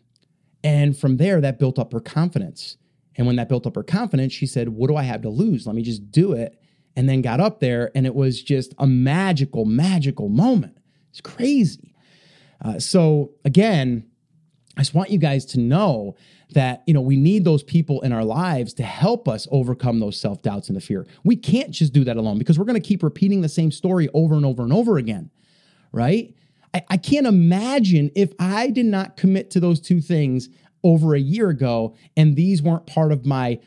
And 0.64 0.98
from 0.98 1.18
there, 1.18 1.42
that 1.42 1.58
built 1.58 1.80
up 1.80 1.92
her 1.94 2.00
confidence. 2.00 2.78
And 3.16 3.26
when 3.26 3.36
that 3.38 3.50
built 3.50 3.66
up 3.66 3.76
her 3.76 3.84
confidence, 3.84 4.34
she 4.34 4.46
said, 4.46 4.70
What 4.70 4.88
do 4.88 4.96
I 4.96 5.04
have 5.04 5.22
to 5.24 5.30
lose? 5.30 5.66
Let 5.66 5.76
me 5.76 5.82
just 5.82 6.12
do 6.12 6.34
it. 6.34 6.62
And 6.96 7.08
then 7.08 7.22
got 7.22 7.40
up 7.40 7.60
there, 7.60 7.92
and 7.96 8.06
it 8.06 8.16
was 8.16 8.42
just 8.42 8.74
a 8.78 8.86
magical, 8.86 9.66
magical 9.66 10.30
moment. 10.30 10.78
It's 11.12 11.22
crazy. 11.22 11.94
Uh, 12.64 12.80
so, 12.80 13.32
again, 13.46 14.06
I 14.76 14.82
just 14.82 14.94
want 14.94 15.10
you 15.10 15.18
guys 15.18 15.46
to 15.48 15.60
know 15.60 16.16
that 16.52 16.84
you 16.88 16.94
know 16.94 17.02
we 17.02 17.16
need 17.16 17.44
those 17.44 17.64
people 17.64 18.02
in 18.02 18.12
our 18.12 18.24
lives 18.24 18.74
to 18.74 18.84
help 18.84 19.28
us 19.28 19.48
overcome 19.52 20.00
those 20.00 20.20
self-doubts 20.20 20.68
and 20.68 20.76
the 20.76 20.82
fear. 20.82 21.06
We 21.24 21.36
can't 21.36 21.72
just 21.72 21.94
do 21.94 22.04
that 22.06 22.18
alone 22.18 22.38
because 22.38 22.58
we're 22.58 22.66
going 22.66 22.82
to 22.82 22.88
keep 22.88 23.04
repeating 23.04 23.42
the 23.42 23.50
same 23.50 23.72
story 23.72 24.10
over 24.14 24.36
and 24.36 24.46
over 24.46 24.64
and 24.64 24.74
over 24.74 24.98
again, 24.98 25.30
right? 25.92 26.34
I, 26.74 26.84
I 26.90 26.98
can't 26.98 27.28
imagine 27.28 28.12
if 28.16 28.34
I 28.40 28.70
did 28.70 28.86
not 28.86 29.18
commit 29.18 29.52
to 29.52 29.60
those 29.60 29.80
two 29.80 30.02
things 30.02 30.50
over 30.84 31.14
a 31.14 31.20
year 31.20 31.50
ago 31.50 31.96
and 32.16 32.36
these 32.36 32.62
weren't 32.62 32.88
part 32.88 33.12
of 33.12 33.26
my 33.26 33.60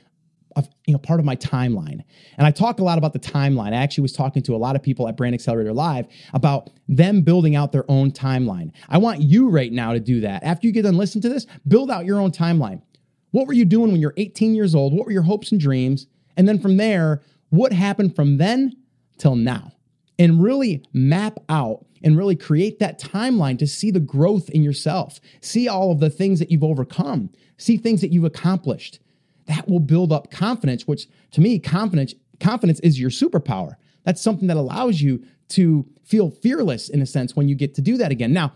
you 0.87 0.93
know 0.93 0.99
part 0.99 1.21
of 1.21 1.27
my 1.27 1.37
timeline. 1.37 2.03
And 2.37 2.47
I 2.47 2.51
talk 2.51 2.81
a 2.81 2.85
lot 2.85 2.99
about 2.99 3.13
the 3.13 3.19
timeline. 3.19 3.73
I 3.73 3.77
actually 3.77 4.03
was 4.03 4.13
talking 4.13 4.43
to 4.45 4.55
a 4.55 4.59
lot 4.59 4.77
of 4.77 4.83
people 4.83 5.09
at 5.09 5.17
Brand 5.17 5.35
Accelerator 5.35 5.73
Live 5.73 6.07
about 6.33 6.71
them 6.89 7.23
building 7.23 7.57
out 7.57 7.73
their 7.73 7.85
own 7.91 8.11
timeline. 8.11 8.73
I 8.89 8.99
want 8.99 9.21
you 9.21 9.49
right 9.49 9.73
now 9.73 9.93
to 9.93 10.01
do 10.01 10.21
that. 10.21 10.43
After 10.43 10.67
you 10.67 10.73
get 10.73 10.83
done 10.83 10.97
listening 10.97 11.23
to 11.23 11.29
this, 11.29 11.47
build 11.67 11.91
out 11.91 12.05
your 12.05 12.21
own 12.21 12.31
timeline. 12.31 12.83
What 13.31 13.47
were 13.47 13.55
you 13.55 13.65
doing 13.65 13.93
when 13.93 14.01
you're 14.01 14.15
18 14.17 14.55
years 14.55 14.75
old? 14.75 14.93
What 14.93 15.07
were 15.07 15.13
your 15.13 15.23
hopes 15.23 15.53
and 15.53 15.61
dreams? 15.61 16.07
And 16.37 16.49
then 16.49 16.59
from 16.59 16.77
there, 16.77 17.23
what 17.51 17.73
happened 17.73 18.15
from 18.15 18.39
then 18.39 18.77
till 19.19 19.37
now? 19.37 19.73
And 20.19 20.43
really 20.43 20.85
map 20.93 21.39
out 21.49 21.87
and 22.05 22.17
really 22.17 22.37
create 22.37 22.79
that 22.79 23.01
timeline 23.01 23.59
to 23.59 23.67
see 23.67 23.91
the 23.91 24.01
growth 24.01 24.51
in 24.51 24.63
yourself, 24.63 25.21
see 25.41 25.69
all 25.69 25.91
of 25.91 26.01
the 26.01 26.11
things 26.11 26.39
that 26.39 26.51
you've 26.51 26.65
overcome, 26.65 27.31
see 27.57 27.77
things 27.77 28.01
that 28.01 28.13
you've 28.13 28.25
accomplished. 28.25 28.99
That 29.47 29.69
will 29.69 29.81
build 29.81 30.13
up 30.13 30.31
confidence, 30.31 30.87
which 30.87 31.09
to 31.33 31.41
me, 31.41 31.59
confidence, 31.59 32.15
confidence 32.41 32.81
is 32.81 33.01
your 33.01 33.11
superpower. 33.11 33.77
That's 34.05 34.21
something 34.21 34.49
that 34.49 34.57
allows 34.57 35.01
you 35.01 35.25
to 35.51 35.87
feel 36.05 36.31
fearless 36.31 36.89
in 36.89 37.03
a 37.03 37.07
sense 37.07 37.37
when 37.37 37.49
you 37.49 37.55
get 37.55 37.75
to 37.75 37.83
do 37.83 37.97
that 37.99 38.11
again. 38.11 38.33
Now, 38.33 38.53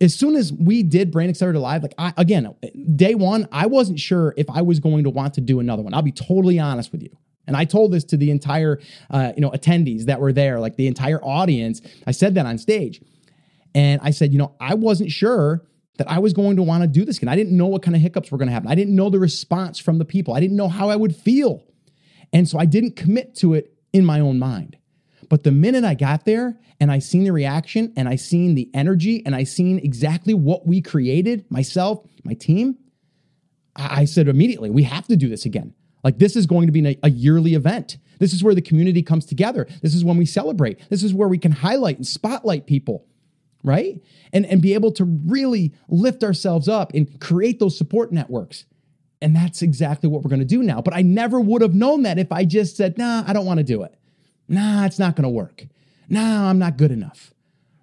as 0.00 0.14
soon 0.14 0.34
as 0.34 0.52
we 0.52 0.82
did 0.82 1.10
Brand 1.10 1.30
Accelerator 1.30 1.60
Live, 1.60 1.82
like 1.82 1.94
I, 1.96 2.12
again, 2.16 2.54
day 2.96 3.14
one, 3.14 3.46
I 3.52 3.66
wasn't 3.66 4.00
sure 4.00 4.34
if 4.36 4.50
I 4.50 4.62
was 4.62 4.80
going 4.80 5.04
to 5.04 5.10
want 5.10 5.34
to 5.34 5.40
do 5.40 5.60
another 5.60 5.82
one. 5.82 5.94
I'll 5.94 6.02
be 6.02 6.12
totally 6.12 6.58
honest 6.58 6.90
with 6.90 7.02
you. 7.02 7.16
And 7.46 7.56
I 7.56 7.64
told 7.64 7.92
this 7.92 8.04
to 8.04 8.16
the 8.16 8.30
entire, 8.30 8.80
uh, 9.10 9.32
you 9.36 9.40
know, 9.40 9.50
attendees 9.50 10.04
that 10.06 10.20
were 10.20 10.32
there, 10.32 10.60
like 10.60 10.76
the 10.76 10.86
entire 10.86 11.22
audience. 11.24 11.80
I 12.06 12.12
said 12.12 12.34
that 12.34 12.46
on 12.46 12.58
stage, 12.58 13.00
and 13.74 14.00
I 14.02 14.10
said, 14.10 14.32
you 14.32 14.38
know, 14.38 14.54
I 14.60 14.74
wasn't 14.74 15.10
sure 15.10 15.64
that 15.98 16.10
I 16.10 16.18
was 16.18 16.32
going 16.32 16.56
to 16.56 16.62
want 16.62 16.82
to 16.82 16.88
do 16.88 17.04
this 17.04 17.18
again. 17.18 17.28
I 17.28 17.36
didn't 17.36 17.56
know 17.56 17.66
what 17.66 17.82
kind 17.82 17.94
of 17.94 18.02
hiccups 18.02 18.30
were 18.30 18.38
going 18.38 18.48
to 18.48 18.52
happen. 18.52 18.70
I 18.70 18.74
didn't 18.74 18.96
know 18.96 19.10
the 19.10 19.18
response 19.18 19.78
from 19.78 19.98
the 19.98 20.04
people. 20.04 20.34
I 20.34 20.40
didn't 20.40 20.56
know 20.56 20.68
how 20.68 20.88
I 20.88 20.96
would 20.96 21.14
feel, 21.14 21.64
and 22.32 22.48
so 22.48 22.58
I 22.58 22.64
didn't 22.64 22.96
commit 22.96 23.34
to 23.36 23.54
it 23.54 23.74
in 23.92 24.04
my 24.04 24.20
own 24.20 24.38
mind. 24.38 24.78
But 25.28 25.44
the 25.44 25.52
minute 25.52 25.84
I 25.84 25.94
got 25.94 26.24
there 26.24 26.58
and 26.80 26.90
I 26.90 26.98
seen 26.98 27.24
the 27.24 27.32
reaction 27.32 27.92
and 27.96 28.08
I 28.08 28.16
seen 28.16 28.54
the 28.54 28.70
energy 28.74 29.24
and 29.24 29.34
I 29.34 29.44
seen 29.44 29.78
exactly 29.78 30.34
what 30.34 30.66
we 30.66 30.82
created, 30.82 31.50
myself, 31.50 32.06
my 32.24 32.34
team, 32.34 32.76
I 33.76 34.04
said 34.04 34.28
immediately, 34.28 34.68
we 34.68 34.82
have 34.82 35.06
to 35.06 35.16
do 35.16 35.28
this 35.28 35.46
again. 35.46 35.74
Like 36.04 36.18
this 36.18 36.36
is 36.36 36.46
going 36.46 36.66
to 36.66 36.72
be 36.72 36.98
a 37.02 37.10
yearly 37.10 37.54
event. 37.54 37.98
This 38.18 38.32
is 38.32 38.44
where 38.44 38.54
the 38.54 38.60
community 38.60 39.02
comes 39.02 39.24
together. 39.24 39.66
This 39.80 39.94
is 39.94 40.04
when 40.04 40.16
we 40.16 40.26
celebrate. 40.26 40.80
This 40.90 41.02
is 41.02 41.14
where 41.14 41.28
we 41.28 41.38
can 41.38 41.52
highlight 41.52 41.96
and 41.96 42.06
spotlight 42.06 42.66
people, 42.66 43.06
right? 43.62 44.00
And, 44.32 44.46
and 44.46 44.60
be 44.60 44.74
able 44.74 44.92
to 44.92 45.04
really 45.04 45.72
lift 45.88 46.24
ourselves 46.24 46.68
up 46.68 46.92
and 46.94 47.20
create 47.20 47.58
those 47.58 47.76
support 47.76 48.12
networks. 48.12 48.64
And 49.20 49.36
that's 49.36 49.62
exactly 49.62 50.08
what 50.08 50.22
we're 50.22 50.30
going 50.30 50.40
to 50.40 50.44
do 50.44 50.62
now. 50.62 50.80
But 50.80 50.94
I 50.94 51.02
never 51.02 51.40
would 51.40 51.62
have 51.62 51.74
known 51.74 52.02
that 52.02 52.18
if 52.18 52.32
I 52.32 52.44
just 52.44 52.76
said, 52.76 52.98
nah, 52.98 53.22
I 53.26 53.32
don't 53.32 53.46
want 53.46 53.58
to 53.58 53.64
do 53.64 53.82
it. 53.82 53.94
Nah, 54.48 54.84
it's 54.84 54.98
not 54.98 55.14
going 55.14 55.22
to 55.22 55.28
work. 55.28 55.66
Nah, 56.08 56.50
I'm 56.50 56.58
not 56.58 56.76
good 56.76 56.90
enough. 56.90 57.32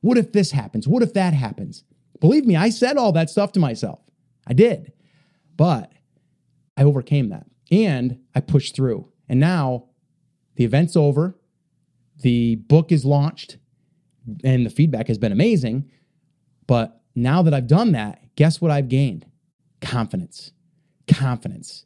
What 0.01 0.17
if 0.17 0.33
this 0.33 0.51
happens? 0.51 0.87
What 0.87 1.03
if 1.03 1.13
that 1.13 1.33
happens? 1.33 1.83
Believe 2.19 2.45
me, 2.45 2.55
I 2.55 2.69
said 2.69 2.97
all 2.97 3.13
that 3.13 3.29
stuff 3.29 3.53
to 3.53 3.59
myself. 3.59 3.99
I 4.45 4.53
did. 4.53 4.91
But 5.55 5.91
I 6.75 6.83
overcame 6.83 7.29
that 7.29 7.45
and 7.71 8.19
I 8.35 8.41
pushed 8.41 8.75
through. 8.75 9.11
And 9.27 9.39
now 9.39 9.85
the 10.55 10.65
event's 10.65 10.95
over, 10.95 11.37
the 12.21 12.55
book 12.55 12.91
is 12.91 13.05
launched, 13.05 13.57
and 14.43 14.65
the 14.65 14.69
feedback 14.69 15.07
has 15.07 15.17
been 15.17 15.31
amazing. 15.31 15.89
But 16.67 17.01
now 17.15 17.41
that 17.41 17.53
I've 17.53 17.67
done 17.67 17.93
that, 17.93 18.35
guess 18.35 18.61
what 18.61 18.71
I've 18.71 18.89
gained? 18.89 19.25
Confidence. 19.81 20.51
Confidence. 21.07 21.85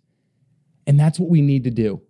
And 0.86 1.00
that's 1.00 1.20
what 1.20 1.30
we 1.30 1.42
need 1.42 1.64
to 1.64 1.72
do. 1.72 2.02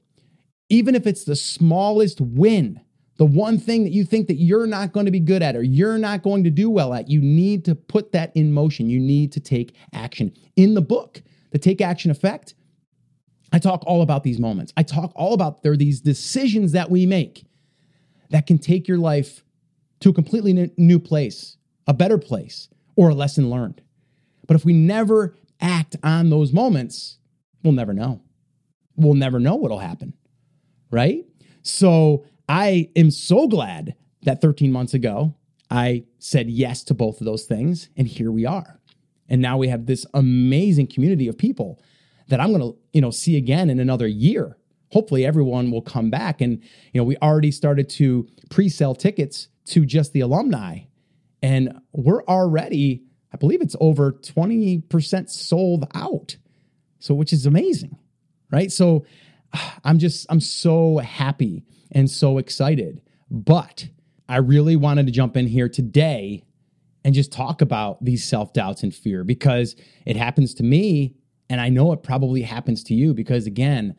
Even 0.69 0.95
if 0.95 1.05
it's 1.05 1.23
the 1.23 1.35
smallest 1.35 2.19
win, 2.19 2.81
the 3.17 3.25
one 3.25 3.59
thing 3.59 3.83
that 3.83 3.91
you 3.91 4.03
think 4.05 4.27
that 4.27 4.35
you're 4.35 4.65
not 4.65 4.91
going 4.91 5.05
to 5.05 5.11
be 5.11 5.19
good 5.19 5.43
at 5.43 5.55
or 5.55 5.61
you're 5.61 5.99
not 5.99 6.23
going 6.23 6.43
to 6.45 6.49
do 6.49 6.69
well 6.69 6.93
at, 6.93 7.09
you 7.09 7.21
need 7.21 7.63
to 7.65 7.75
put 7.75 8.11
that 8.13 8.35
in 8.35 8.51
motion. 8.51 8.89
You 8.89 8.99
need 8.99 9.31
to 9.33 9.39
take 9.39 9.75
action. 9.93 10.33
In 10.55 10.73
the 10.73 10.81
book, 10.81 11.21
the 11.51 11.59
Take 11.59 11.79
Action 11.79 12.09
Effect, 12.09 12.55
I 13.51 13.59
talk 13.59 13.83
all 13.85 14.01
about 14.01 14.23
these 14.23 14.39
moments. 14.39 14.73
I 14.75 14.81
talk 14.81 15.11
all 15.15 15.35
about 15.35 15.61
there 15.61 15.73
are 15.73 15.77
these 15.77 16.01
decisions 16.01 16.71
that 16.71 16.89
we 16.89 17.05
make 17.05 17.45
that 18.31 18.47
can 18.47 18.57
take 18.57 18.87
your 18.87 18.97
life 18.97 19.43
to 20.03 20.09
a 20.09 20.13
completely 20.13 20.69
new 20.77 20.99
place, 20.99 21.55
a 21.87 21.93
better 21.93 22.17
place, 22.17 22.67
or 22.97 23.09
a 23.09 23.13
lesson 23.13 23.49
learned. 23.49 23.81
But 24.45 24.55
if 24.55 24.65
we 24.65 24.73
never 24.73 25.33
act 25.61 25.95
on 26.03 26.29
those 26.29 26.51
moments, 26.51 27.19
we'll 27.63 27.71
never 27.71 27.93
know. 27.93 28.21
We'll 28.97 29.13
never 29.13 29.39
know 29.39 29.55
what'll 29.55 29.79
happen. 29.79 30.13
Right? 30.91 31.25
So 31.61 32.25
I 32.49 32.89
am 32.97 33.11
so 33.11 33.47
glad 33.47 33.95
that 34.23 34.41
13 34.41 34.73
months 34.73 34.93
ago, 34.93 35.35
I 35.71 36.03
said 36.19 36.49
yes 36.49 36.83
to 36.83 36.93
both 36.93 37.21
of 37.21 37.25
those 37.25 37.45
things. 37.45 37.89
And 37.95 38.05
here 38.05 38.31
we 38.31 38.45
are. 38.45 38.81
And 39.29 39.41
now 39.41 39.57
we 39.57 39.69
have 39.69 39.85
this 39.85 40.05
amazing 40.13 40.87
community 40.87 41.29
of 41.29 41.37
people 41.37 41.81
that 42.27 42.41
I'm 42.41 42.49
going 42.49 42.73
to, 42.73 42.77
you 42.91 42.99
know, 42.99 43.09
see 43.09 43.37
again 43.37 43.69
in 43.69 43.79
another 43.79 44.07
year. 44.07 44.57
Hopefully 44.91 45.25
everyone 45.25 45.71
will 45.71 45.81
come 45.81 46.09
back 46.09 46.41
and, 46.41 46.61
you 46.91 46.99
know, 46.99 47.05
we 47.05 47.15
already 47.17 47.51
started 47.51 47.89
to 47.91 48.27
pre-sell 48.49 48.95
tickets 48.95 49.47
to 49.65 49.85
just 49.85 50.13
the 50.13 50.21
alumni 50.21 50.79
and 51.41 51.79
we're 51.91 52.23
already 52.23 53.03
I 53.33 53.37
believe 53.37 53.61
it's 53.61 53.75
over 53.79 54.11
20% 54.11 55.27
sold 55.29 55.87
out. 55.95 56.37
So 56.99 57.15
which 57.15 57.33
is 57.33 57.47
amazing. 57.47 57.97
Right? 58.51 58.71
So 58.71 59.05
I'm 59.83 59.99
just 59.99 60.25
I'm 60.29 60.39
so 60.39 60.97
happy 60.97 61.63
and 61.91 62.09
so 62.09 62.37
excited. 62.37 63.01
But 63.29 63.87
I 64.29 64.37
really 64.37 64.75
wanted 64.75 65.07
to 65.07 65.11
jump 65.11 65.35
in 65.35 65.47
here 65.47 65.67
today 65.67 66.43
and 67.03 67.13
just 67.13 67.33
talk 67.33 67.61
about 67.61 68.03
these 68.03 68.23
self-doubts 68.23 68.83
and 68.83 68.95
fear 68.95 69.23
because 69.23 69.75
it 70.05 70.15
happens 70.15 70.53
to 70.55 70.63
me 70.63 71.15
and 71.49 71.59
I 71.59 71.69
know 71.69 71.91
it 71.91 72.03
probably 72.03 72.41
happens 72.41 72.83
to 72.85 72.95
you 72.95 73.13
because, 73.13 73.45
again, 73.45 73.95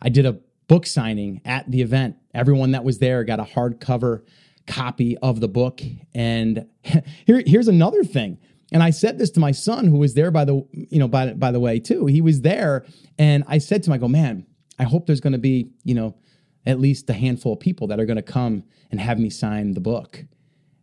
I 0.00 0.08
did 0.08 0.26
a 0.26 0.40
book 0.68 0.86
signing 0.86 1.40
at 1.44 1.70
the 1.70 1.82
event. 1.82 2.16
Everyone 2.34 2.72
that 2.72 2.82
was 2.82 2.98
there 2.98 3.24
got 3.24 3.40
a 3.40 3.44
hardcover 3.44 4.22
copy 4.66 5.16
of 5.18 5.40
the 5.40 5.48
book. 5.48 5.80
And 6.14 6.66
here, 6.82 7.42
here's 7.46 7.68
another 7.68 8.04
thing. 8.04 8.38
And 8.72 8.82
I 8.82 8.90
said 8.90 9.18
this 9.18 9.30
to 9.32 9.40
my 9.40 9.52
son, 9.52 9.86
who 9.86 9.98
was 9.98 10.14
there 10.14 10.30
by 10.30 10.44
the, 10.46 10.66
you 10.72 10.98
know, 10.98 11.08
by, 11.08 11.34
by 11.34 11.52
the 11.52 11.60
way, 11.60 11.78
too. 11.78 12.06
He 12.06 12.22
was 12.22 12.40
there. 12.40 12.86
And 13.18 13.44
I 13.46 13.58
said 13.58 13.82
to 13.82 13.90
him, 13.90 13.94
I 13.94 13.98
go, 13.98 14.08
man, 14.08 14.46
I 14.78 14.84
hope 14.84 15.06
there's 15.06 15.20
going 15.20 15.34
to 15.34 15.38
be, 15.38 15.70
you 15.84 15.94
know, 15.94 16.16
at 16.64 16.80
least 16.80 17.10
a 17.10 17.12
handful 17.12 17.52
of 17.54 17.60
people 17.60 17.88
that 17.88 18.00
are 18.00 18.06
going 18.06 18.16
to 18.16 18.22
come 18.22 18.64
and 18.90 18.98
have 19.00 19.18
me 19.18 19.28
sign 19.30 19.72
the 19.72 19.80
book. 19.80 20.24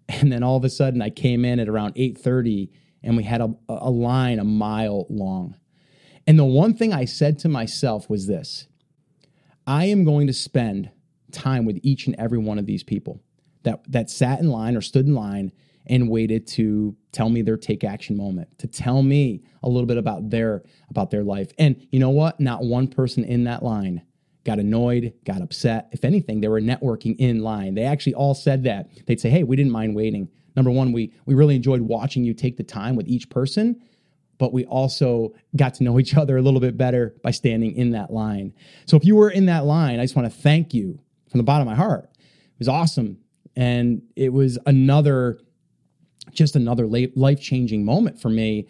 And 0.07 0.31
then 0.31 0.43
all 0.43 0.57
of 0.57 0.63
a 0.63 0.69
sudden 0.69 1.01
I 1.01 1.09
came 1.09 1.45
in 1.45 1.59
at 1.59 1.69
around 1.69 1.93
8:30 1.95 2.69
and 3.03 3.15
we 3.15 3.23
had 3.23 3.41
a, 3.41 3.53
a 3.69 3.89
line 3.91 4.39
a 4.39 4.43
mile 4.43 5.05
long. 5.09 5.55
And 6.25 6.37
the 6.37 6.45
one 6.45 6.73
thing 6.73 6.93
I 6.93 7.05
said 7.05 7.39
to 7.39 7.49
myself 7.49 8.09
was 8.09 8.27
this 8.27 8.67
I 9.67 9.85
am 9.85 10.03
going 10.03 10.27
to 10.27 10.33
spend 10.33 10.89
time 11.31 11.63
with 11.65 11.79
each 11.83 12.07
and 12.07 12.15
every 12.17 12.39
one 12.39 12.57
of 12.57 12.65
these 12.65 12.83
people 12.83 13.21
that, 13.63 13.81
that 13.91 14.09
sat 14.09 14.39
in 14.39 14.49
line 14.49 14.75
or 14.75 14.81
stood 14.81 15.05
in 15.05 15.13
line 15.13 15.51
and 15.87 16.09
waited 16.09 16.45
to 16.45 16.95
tell 17.11 17.29
me 17.29 17.41
their 17.41 17.57
take 17.57 17.83
action 17.83 18.15
moment, 18.15 18.57
to 18.59 18.67
tell 18.67 19.01
me 19.01 19.43
a 19.63 19.69
little 19.69 19.87
bit 19.87 19.97
about 19.97 20.29
their 20.29 20.63
about 20.89 21.09
their 21.09 21.23
life. 21.23 21.51
And 21.57 21.87
you 21.91 21.99
know 21.99 22.11
what? 22.11 22.39
Not 22.39 22.63
one 22.63 22.87
person 22.87 23.23
in 23.23 23.45
that 23.45 23.63
line 23.63 24.03
got 24.45 24.59
annoyed, 24.59 25.13
got 25.25 25.41
upset. 25.41 25.89
If 25.91 26.05
anything, 26.05 26.41
they 26.41 26.47
were 26.47 26.61
networking 26.61 27.15
in 27.17 27.41
line. 27.41 27.73
They 27.73 27.83
actually 27.83 28.13
all 28.13 28.35
said 28.35 28.63
that. 28.65 28.89
They'd 29.07 29.19
say, 29.19 29.29
"Hey, 29.29 29.43
we 29.43 29.55
didn't 29.55 29.71
mind 29.71 29.95
waiting. 29.95 30.29
Number 30.55 30.71
one, 30.71 30.91
we 30.91 31.11
we 31.25 31.33
really 31.33 31.55
enjoyed 31.55 31.81
watching 31.81 32.23
you 32.23 32.33
take 32.33 32.57
the 32.57 32.63
time 32.63 32.95
with 32.95 33.07
each 33.07 33.29
person 33.29 33.81
but 34.39 34.53
we 34.53 34.65
also 34.65 35.33
got 35.55 35.75
to 35.75 35.83
know 35.83 35.99
each 35.99 36.15
other 36.15 36.37
a 36.37 36.41
little 36.41 36.61
bit 36.61 36.77
better 36.77 37.13
by 37.21 37.29
standing 37.29 37.75
in 37.75 37.91
that 37.91 38.09
line. 38.11 38.53
So 38.85 38.97
if 38.97 39.05
you 39.05 39.15
were 39.15 39.29
in 39.29 39.45
that 39.45 39.65
line, 39.65 39.99
I 39.99 40.03
just 40.03 40.15
want 40.15 40.31
to 40.31 40.35
thank 40.35 40.73
you 40.73 40.99
from 41.29 41.37
the 41.37 41.43
bottom 41.43 41.67
of 41.67 41.71
my 41.71 41.75
heart. 41.75 42.09
It 42.15 42.59
was 42.59 42.69
awesome. 42.69 43.19
And 43.59 44.03
it 44.15 44.31
was 44.31 44.57
another, 44.65 45.37
just 46.31 46.55
another 46.55 46.87
life 46.87 47.41
changing 47.41 47.83
moment 47.83 48.21
for 48.21 48.29
me. 48.29 48.69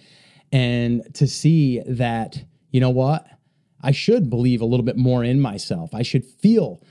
And 0.51 1.03
to 1.13 1.27
see 1.27 1.79
that, 1.85 2.43
you 2.71 2.79
know 2.79 2.89
what? 2.89 3.27
I 3.83 3.91
should 3.91 4.31
believe 4.31 4.61
a 4.61 4.65
little 4.65 4.83
bit 4.83 4.97
more 4.97 5.23
in 5.23 5.39
myself. 5.39 5.93
I 5.93 6.01
should 6.01 6.25
feel 6.25 6.81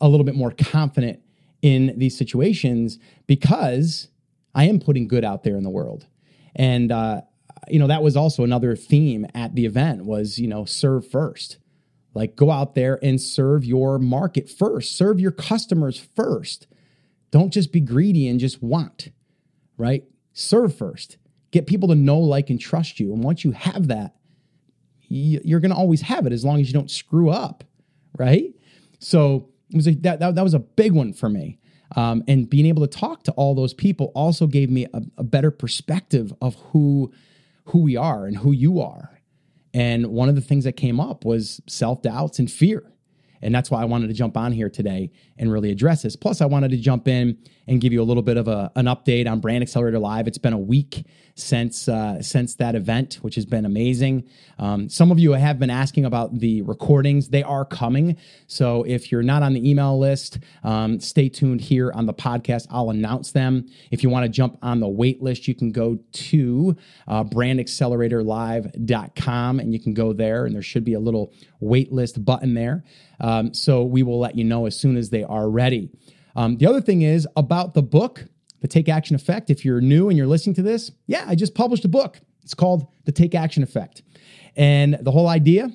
a 0.00 0.08
little 0.08 0.22
bit 0.22 0.36
more 0.36 0.52
confident 0.52 1.18
in 1.60 1.98
these 1.98 2.16
situations 2.16 3.00
because 3.26 4.06
I 4.54 4.66
am 4.66 4.78
putting 4.78 5.08
good 5.08 5.24
out 5.24 5.42
there 5.42 5.56
in 5.56 5.64
the 5.64 5.68
world. 5.70 6.06
And 6.54 6.92
uh, 6.92 7.22
you 7.66 7.80
know, 7.80 7.88
that 7.88 8.04
was 8.04 8.16
also 8.16 8.44
another 8.44 8.76
theme 8.76 9.26
at 9.34 9.56
the 9.56 9.66
event 9.66 10.04
was, 10.04 10.38
you 10.38 10.46
know, 10.46 10.64
serve 10.64 11.10
first. 11.10 11.58
Like 12.14 12.36
go 12.36 12.52
out 12.52 12.76
there 12.76 13.00
and 13.02 13.20
serve 13.20 13.64
your 13.64 13.98
market 13.98 14.48
first, 14.48 14.96
serve 14.96 15.18
your 15.18 15.32
customers 15.32 15.98
first. 16.14 16.68
Don't 17.30 17.52
just 17.52 17.72
be 17.72 17.80
greedy 17.80 18.28
and 18.28 18.40
just 18.40 18.62
want, 18.62 19.10
right? 19.76 20.04
Serve 20.32 20.76
first. 20.76 21.18
Get 21.50 21.66
people 21.66 21.88
to 21.88 21.94
know, 21.94 22.18
like, 22.18 22.50
and 22.50 22.60
trust 22.60 23.00
you. 23.00 23.12
And 23.12 23.22
once 23.22 23.44
you 23.44 23.52
have 23.52 23.88
that, 23.88 24.14
you're 25.08 25.60
going 25.60 25.70
to 25.70 25.76
always 25.76 26.02
have 26.02 26.26
it 26.26 26.32
as 26.32 26.44
long 26.44 26.60
as 26.60 26.68
you 26.68 26.74
don't 26.74 26.90
screw 26.90 27.30
up, 27.30 27.64
right? 28.18 28.54
So 28.98 29.48
it 29.70 29.76
was 29.76 29.88
a, 29.88 29.94
that, 29.96 30.20
that, 30.20 30.34
that 30.34 30.42
was 30.42 30.54
a 30.54 30.58
big 30.58 30.92
one 30.92 31.12
for 31.12 31.28
me. 31.28 31.58
Um, 31.96 32.22
and 32.28 32.48
being 32.48 32.66
able 32.66 32.86
to 32.86 32.98
talk 32.98 33.22
to 33.24 33.32
all 33.32 33.54
those 33.54 33.72
people 33.72 34.12
also 34.14 34.46
gave 34.46 34.70
me 34.70 34.86
a, 34.92 35.02
a 35.16 35.24
better 35.24 35.50
perspective 35.50 36.32
of 36.40 36.56
who 36.72 37.12
who 37.68 37.82
we 37.82 37.96
are 37.96 38.26
and 38.26 38.38
who 38.38 38.52
you 38.52 38.80
are. 38.80 39.20
And 39.74 40.08
one 40.08 40.28
of 40.28 40.34
the 40.34 40.40
things 40.40 40.64
that 40.64 40.72
came 40.72 41.00
up 41.00 41.24
was 41.24 41.60
self 41.66 42.02
doubts 42.02 42.38
and 42.38 42.50
fear. 42.50 42.92
And 43.42 43.54
that's 43.54 43.70
why 43.70 43.82
I 43.82 43.84
wanted 43.84 44.08
to 44.08 44.14
jump 44.14 44.36
on 44.36 44.52
here 44.52 44.68
today 44.68 45.10
and 45.36 45.52
really 45.52 45.70
address 45.70 46.02
this. 46.02 46.16
Plus, 46.16 46.40
I 46.40 46.46
wanted 46.46 46.70
to 46.70 46.76
jump 46.76 47.08
in 47.08 47.38
and 47.68 47.80
give 47.80 47.92
you 47.92 48.02
a 48.02 48.04
little 48.04 48.22
bit 48.22 48.36
of 48.36 48.46
a, 48.48 48.70
an 48.74 48.86
update 48.86 49.30
on 49.30 49.40
Brand 49.40 49.62
Accelerator 49.62 49.98
Live. 49.98 50.26
It's 50.26 50.38
been 50.38 50.54
a 50.54 50.58
week 50.58 51.04
since 51.34 51.88
uh, 51.88 52.20
since 52.20 52.56
that 52.56 52.74
event, 52.74 53.14
which 53.22 53.36
has 53.36 53.46
been 53.46 53.64
amazing. 53.64 54.28
Um, 54.58 54.88
some 54.88 55.12
of 55.12 55.20
you 55.20 55.32
have 55.32 55.58
been 55.58 55.70
asking 55.70 56.04
about 56.04 56.38
the 56.38 56.60
recordings; 56.62 57.28
they 57.28 57.44
are 57.44 57.64
coming. 57.64 58.16
So 58.46 58.82
if 58.84 59.10
you're 59.12 59.22
not 59.22 59.42
on 59.42 59.52
the 59.52 59.70
email 59.70 59.98
list, 59.98 60.38
um, 60.64 60.98
stay 60.98 61.28
tuned 61.28 61.60
here 61.60 61.92
on 61.92 62.06
the 62.06 62.14
podcast. 62.14 62.66
I'll 62.70 62.90
announce 62.90 63.32
them. 63.32 63.68
If 63.90 64.02
you 64.02 64.08
want 64.10 64.24
to 64.24 64.28
jump 64.28 64.58
on 64.62 64.80
the 64.80 64.88
wait 64.88 65.22
list, 65.22 65.46
you 65.46 65.54
can 65.54 65.70
go 65.70 65.98
to 66.12 66.76
uh, 67.06 67.22
brandacceleratorlive.com 67.24 69.60
and 69.60 69.72
you 69.72 69.78
can 69.78 69.94
go 69.94 70.12
there, 70.12 70.46
and 70.46 70.54
there 70.54 70.62
should 70.62 70.84
be 70.84 70.94
a 70.94 71.00
little 71.00 71.32
wait 71.60 71.92
list 71.92 72.24
button 72.24 72.54
there. 72.54 72.82
Um, 73.20 73.52
so 73.52 73.84
we 73.84 74.02
will 74.02 74.18
let 74.18 74.36
you 74.36 74.44
know 74.44 74.66
as 74.66 74.78
soon 74.78 74.96
as 74.96 75.10
they 75.10 75.24
are 75.24 75.50
ready. 75.50 75.90
Um, 76.38 76.56
the 76.56 76.66
other 76.66 76.80
thing 76.80 77.02
is 77.02 77.26
about 77.36 77.74
the 77.74 77.82
book, 77.82 78.26
The 78.60 78.68
Take 78.68 78.88
Action 78.88 79.16
Effect. 79.16 79.50
If 79.50 79.64
you're 79.64 79.80
new 79.80 80.08
and 80.08 80.16
you're 80.16 80.28
listening 80.28 80.54
to 80.54 80.62
this, 80.62 80.92
yeah, 81.08 81.24
I 81.26 81.34
just 81.34 81.52
published 81.52 81.84
a 81.84 81.88
book. 81.88 82.20
It's 82.44 82.54
called 82.54 82.86
The 83.06 83.10
Take 83.10 83.34
Action 83.34 83.64
Effect. 83.64 84.04
And 84.54 84.96
the 85.00 85.10
whole 85.10 85.26
idea 85.26 85.68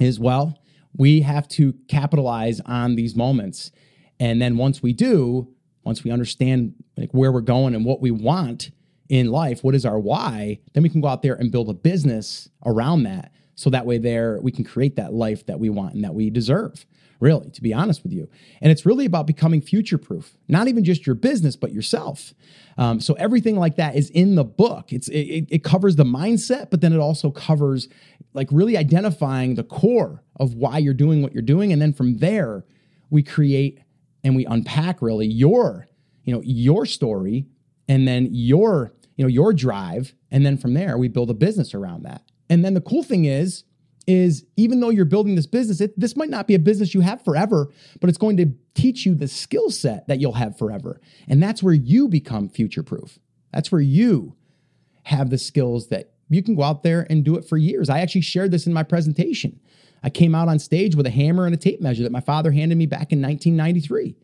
is 0.00 0.18
well, 0.18 0.58
we 0.96 1.20
have 1.20 1.46
to 1.48 1.74
capitalize 1.86 2.60
on 2.60 2.94
these 2.94 3.14
moments. 3.14 3.72
And 4.18 4.40
then 4.40 4.56
once 4.56 4.82
we 4.82 4.94
do, 4.94 5.52
once 5.82 6.02
we 6.02 6.10
understand 6.10 6.72
like 6.96 7.12
where 7.12 7.30
we're 7.30 7.42
going 7.42 7.74
and 7.74 7.84
what 7.84 8.00
we 8.00 8.10
want 8.10 8.70
in 9.10 9.30
life, 9.30 9.62
what 9.62 9.74
is 9.74 9.84
our 9.84 9.98
why, 9.98 10.60
then 10.72 10.82
we 10.82 10.88
can 10.88 11.02
go 11.02 11.08
out 11.08 11.20
there 11.20 11.34
and 11.34 11.52
build 11.52 11.68
a 11.68 11.74
business 11.74 12.48
around 12.64 13.02
that. 13.02 13.32
So 13.54 13.70
that 13.70 13.86
way 13.86 13.98
there 13.98 14.38
we 14.42 14.52
can 14.52 14.64
create 14.64 14.96
that 14.96 15.12
life 15.12 15.46
that 15.46 15.58
we 15.60 15.70
want 15.70 15.94
and 15.94 16.04
that 16.04 16.14
we 16.14 16.30
deserve 16.30 16.86
really, 17.20 17.50
to 17.50 17.62
be 17.62 17.72
honest 17.72 18.02
with 18.02 18.12
you. 18.12 18.28
And 18.60 18.70
it's 18.70 18.84
really 18.84 19.06
about 19.06 19.26
becoming 19.26 19.62
future 19.62 19.96
proof, 19.96 20.36
not 20.46 20.68
even 20.68 20.84
just 20.84 21.06
your 21.06 21.14
business, 21.14 21.56
but 21.56 21.72
yourself. 21.72 22.34
Um, 22.76 23.00
so 23.00 23.14
everything 23.14 23.56
like 23.56 23.76
that 23.76 23.96
is 23.96 24.10
in 24.10 24.34
the 24.34 24.44
book. 24.44 24.92
It's 24.92 25.08
it, 25.08 25.46
it 25.50 25.64
covers 25.64 25.96
the 25.96 26.04
mindset, 26.04 26.70
but 26.70 26.82
then 26.82 26.92
it 26.92 26.98
also 26.98 27.30
covers 27.30 27.88
like 28.34 28.48
really 28.50 28.76
identifying 28.76 29.54
the 29.54 29.64
core 29.64 30.22
of 30.36 30.54
why 30.54 30.78
you're 30.78 30.92
doing 30.92 31.22
what 31.22 31.32
you're 31.32 31.42
doing, 31.42 31.72
and 31.72 31.80
then 31.80 31.94
from 31.94 32.18
there 32.18 32.64
we 33.08 33.22
create 33.22 33.80
and 34.22 34.34
we 34.36 34.44
unpack 34.46 35.00
really 35.00 35.26
your 35.26 35.86
you 36.24 36.34
know 36.34 36.42
your 36.44 36.84
story, 36.84 37.46
and 37.88 38.06
then 38.06 38.28
your 38.32 38.92
you 39.16 39.24
know 39.24 39.28
your 39.28 39.52
drive, 39.54 40.14
and 40.30 40.44
then 40.44 40.58
from 40.58 40.74
there 40.74 40.98
we 40.98 41.08
build 41.08 41.30
a 41.30 41.34
business 41.34 41.74
around 41.74 42.02
that. 42.02 42.22
And 42.48 42.64
then 42.64 42.74
the 42.74 42.80
cool 42.80 43.02
thing 43.02 43.24
is 43.24 43.64
is 44.06 44.44
even 44.56 44.80
though 44.80 44.90
you're 44.90 45.04
building 45.04 45.34
this 45.34 45.46
business, 45.46 45.80
it, 45.80 45.98
this 45.98 46.16
might 46.16 46.28
not 46.28 46.46
be 46.46 46.54
a 46.54 46.58
business 46.58 46.92
you 46.92 47.00
have 47.00 47.24
forever, 47.24 47.70
but 48.00 48.10
it's 48.10 48.18
going 48.18 48.36
to 48.36 48.52
teach 48.74 49.06
you 49.06 49.14
the 49.14 49.28
skill 49.28 49.70
set 49.70 50.06
that 50.08 50.20
you'll 50.20 50.32
have 50.32 50.58
forever. 50.58 51.00
And 51.26 51.42
that's 51.42 51.62
where 51.62 51.74
you 51.74 52.08
become 52.08 52.48
future 52.48 52.82
proof. 52.82 53.18
That's 53.52 53.72
where 53.72 53.80
you 53.80 54.36
have 55.04 55.30
the 55.30 55.38
skills 55.38 55.88
that 55.88 56.12
you 56.28 56.42
can 56.42 56.54
go 56.54 56.62
out 56.62 56.82
there 56.82 57.06
and 57.08 57.24
do 57.24 57.36
it 57.36 57.46
for 57.46 57.56
years. 57.56 57.88
I 57.88 58.00
actually 58.00 58.22
shared 58.22 58.50
this 58.50 58.66
in 58.66 58.72
my 58.72 58.82
presentation. 58.82 59.60
I 60.02 60.10
came 60.10 60.34
out 60.34 60.48
on 60.48 60.58
stage 60.58 60.94
with 60.94 61.06
a 61.06 61.10
hammer 61.10 61.46
and 61.46 61.54
a 61.54 61.58
tape 61.58 61.80
measure 61.80 62.02
that 62.02 62.12
my 62.12 62.20
father 62.20 62.50
handed 62.52 62.76
me 62.76 62.86
back 62.86 63.12
in 63.12 63.22
1993. 63.22 64.16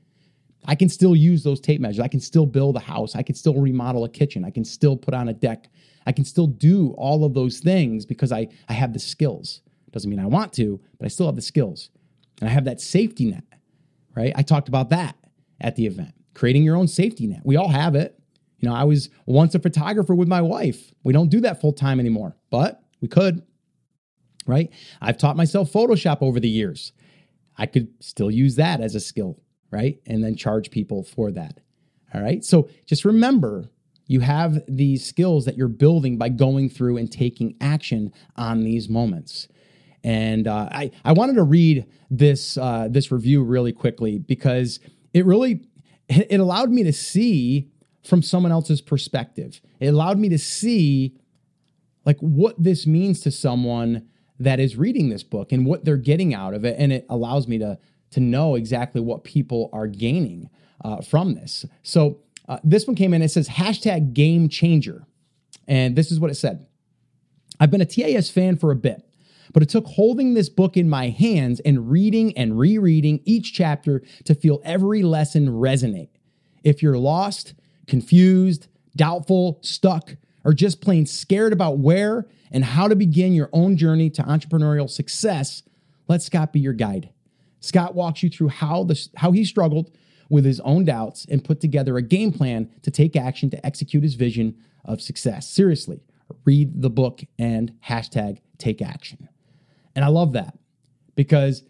I 0.66 0.74
can 0.74 0.88
still 0.88 1.16
use 1.16 1.42
those 1.42 1.60
tape 1.60 1.80
measures. 1.80 2.00
I 2.00 2.08
can 2.08 2.20
still 2.20 2.46
build 2.46 2.76
a 2.76 2.80
house. 2.80 3.16
I 3.16 3.22
can 3.22 3.34
still 3.34 3.54
remodel 3.54 4.04
a 4.04 4.08
kitchen. 4.08 4.44
I 4.44 4.50
can 4.50 4.64
still 4.64 4.96
put 4.96 5.14
on 5.14 5.28
a 5.28 5.32
deck. 5.32 5.68
I 6.06 6.12
can 6.12 6.24
still 6.24 6.46
do 6.46 6.94
all 6.98 7.24
of 7.24 7.34
those 7.34 7.60
things 7.60 8.04
because 8.04 8.32
I, 8.32 8.48
I 8.68 8.74
have 8.74 8.92
the 8.92 8.98
skills. 8.98 9.62
Doesn't 9.90 10.10
mean 10.10 10.20
I 10.20 10.26
want 10.26 10.52
to, 10.54 10.80
but 10.98 11.06
I 11.06 11.08
still 11.08 11.26
have 11.26 11.36
the 11.36 11.42
skills. 11.42 11.90
And 12.40 12.48
I 12.48 12.52
have 12.52 12.64
that 12.64 12.80
safety 12.80 13.26
net, 13.26 13.44
right? 14.14 14.32
I 14.36 14.42
talked 14.42 14.68
about 14.68 14.90
that 14.90 15.16
at 15.60 15.76
the 15.76 15.86
event, 15.86 16.14
creating 16.34 16.62
your 16.62 16.76
own 16.76 16.88
safety 16.88 17.26
net. 17.26 17.40
We 17.44 17.56
all 17.56 17.68
have 17.68 17.94
it. 17.94 18.18
You 18.58 18.68
know, 18.68 18.74
I 18.74 18.84
was 18.84 19.08
once 19.26 19.54
a 19.54 19.58
photographer 19.58 20.14
with 20.14 20.28
my 20.28 20.42
wife. 20.42 20.92
We 21.02 21.12
don't 21.12 21.30
do 21.30 21.40
that 21.40 21.60
full 21.60 21.72
time 21.72 21.98
anymore, 21.98 22.36
but 22.50 22.82
we 23.00 23.08
could, 23.08 23.42
right? 24.46 24.70
I've 25.00 25.16
taught 25.16 25.36
myself 25.36 25.72
Photoshop 25.72 26.18
over 26.20 26.38
the 26.38 26.48
years. 26.48 26.92
I 27.56 27.66
could 27.66 27.88
still 28.00 28.30
use 28.30 28.56
that 28.56 28.80
as 28.80 28.94
a 28.94 29.00
skill, 29.00 29.38
right? 29.70 30.00
And 30.06 30.22
then 30.22 30.36
charge 30.36 30.70
people 30.70 31.02
for 31.02 31.30
that. 31.32 31.60
All 32.14 32.20
right. 32.20 32.44
So 32.44 32.68
just 32.86 33.04
remember 33.04 33.70
you 34.06 34.20
have 34.20 34.60
these 34.66 35.06
skills 35.06 35.44
that 35.44 35.56
you're 35.56 35.68
building 35.68 36.18
by 36.18 36.28
going 36.28 36.68
through 36.68 36.96
and 36.96 37.10
taking 37.10 37.54
action 37.60 38.12
on 38.34 38.64
these 38.64 38.88
moments. 38.88 39.46
And 40.02 40.48
uh, 40.48 40.68
I 40.72 40.90
I 41.04 41.12
wanted 41.12 41.36
to 41.36 41.44
read 41.44 41.86
this 42.10 42.58
uh, 42.58 42.88
this 42.90 43.12
review 43.12 43.44
really 43.44 43.72
quickly 43.72 44.18
because 44.18 44.80
it 45.14 45.24
really 45.24 45.64
it 46.08 46.40
allowed 46.40 46.70
me 46.70 46.82
to 46.82 46.92
see 46.92 47.70
from 48.02 48.22
someone 48.22 48.50
else's 48.50 48.80
perspective. 48.80 49.60
It 49.78 49.88
allowed 49.88 50.18
me 50.18 50.28
to 50.30 50.38
see 50.38 51.14
like 52.04 52.18
what 52.18 52.60
this 52.60 52.86
means 52.86 53.20
to 53.20 53.30
someone 53.30 54.08
that 54.40 54.58
is 54.58 54.76
reading 54.76 55.10
this 55.10 55.22
book 55.22 55.52
and 55.52 55.66
what 55.66 55.84
they're 55.84 55.96
getting 55.98 56.34
out 56.34 56.54
of 56.54 56.64
it, 56.64 56.76
and 56.78 56.92
it 56.92 57.06
allows 57.08 57.46
me 57.46 57.58
to 57.58 57.78
to 58.10 58.20
know 58.20 58.54
exactly 58.54 59.00
what 59.00 59.24
people 59.24 59.70
are 59.72 59.86
gaining 59.86 60.50
uh, 60.84 61.00
from 61.00 61.34
this. 61.34 61.64
So 61.82 62.18
uh, 62.48 62.58
this 62.64 62.86
one 62.86 62.96
came 62.96 63.14
in. 63.14 63.22
It 63.22 63.30
says 63.30 63.48
hashtag 63.48 64.14
game 64.14 64.48
changer, 64.48 65.06
and 65.68 65.94
this 65.94 66.10
is 66.10 66.18
what 66.18 66.30
it 66.30 66.36
said. 66.36 66.66
I've 67.60 67.70
been 67.70 67.82
a 67.82 67.86
TAS 67.86 68.30
fan 68.30 68.56
for 68.56 68.70
a 68.70 68.76
bit. 68.76 69.06
But 69.52 69.62
it 69.62 69.68
took 69.68 69.86
holding 69.86 70.34
this 70.34 70.48
book 70.48 70.76
in 70.76 70.88
my 70.88 71.08
hands 71.08 71.60
and 71.60 71.90
reading 71.90 72.36
and 72.36 72.58
rereading 72.58 73.20
each 73.24 73.52
chapter 73.52 74.02
to 74.24 74.34
feel 74.34 74.60
every 74.64 75.02
lesson 75.02 75.48
resonate. 75.48 76.10
If 76.62 76.82
you're 76.82 76.98
lost, 76.98 77.54
confused, 77.86 78.68
doubtful, 78.96 79.58
stuck, 79.62 80.16
or 80.44 80.52
just 80.52 80.80
plain 80.80 81.06
scared 81.06 81.52
about 81.52 81.78
where 81.78 82.26
and 82.50 82.64
how 82.64 82.88
to 82.88 82.94
begin 82.94 83.32
your 83.32 83.50
own 83.52 83.76
journey 83.76 84.10
to 84.10 84.22
entrepreneurial 84.22 84.88
success, 84.88 85.62
let 86.08 86.22
Scott 86.22 86.52
be 86.52 86.60
your 86.60 86.72
guide. 86.72 87.10
Scott 87.60 87.94
walks 87.94 88.22
you 88.22 88.30
through 88.30 88.48
how, 88.48 88.84
the, 88.84 89.08
how 89.16 89.32
he 89.32 89.44
struggled 89.44 89.90
with 90.28 90.44
his 90.44 90.60
own 90.60 90.84
doubts 90.84 91.26
and 91.28 91.44
put 91.44 91.60
together 91.60 91.96
a 91.96 92.02
game 92.02 92.32
plan 92.32 92.70
to 92.82 92.90
take 92.90 93.16
action 93.16 93.50
to 93.50 93.66
execute 93.66 94.02
his 94.02 94.14
vision 94.14 94.56
of 94.84 95.00
success. 95.00 95.48
Seriously, 95.48 96.02
read 96.44 96.80
the 96.80 96.90
book 96.90 97.22
and 97.38 97.72
hashtag 97.86 98.38
take 98.58 98.80
action. 98.80 99.28
And 99.94 100.04
I 100.04 100.08
love 100.08 100.32
that 100.32 100.56
because 101.16 101.64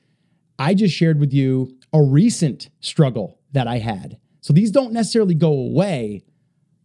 I 0.59 0.75
just 0.75 0.95
shared 0.95 1.19
with 1.19 1.33
you 1.33 1.77
a 1.93 2.03
recent 2.03 2.69
struggle 2.81 3.39
that 3.53 3.67
I 3.67 3.79
had. 3.79 4.19
So 4.43 4.53
these 4.53 4.71
don't 4.71 4.93
necessarily 4.93 5.35
go 5.35 5.53
away, 5.53 6.23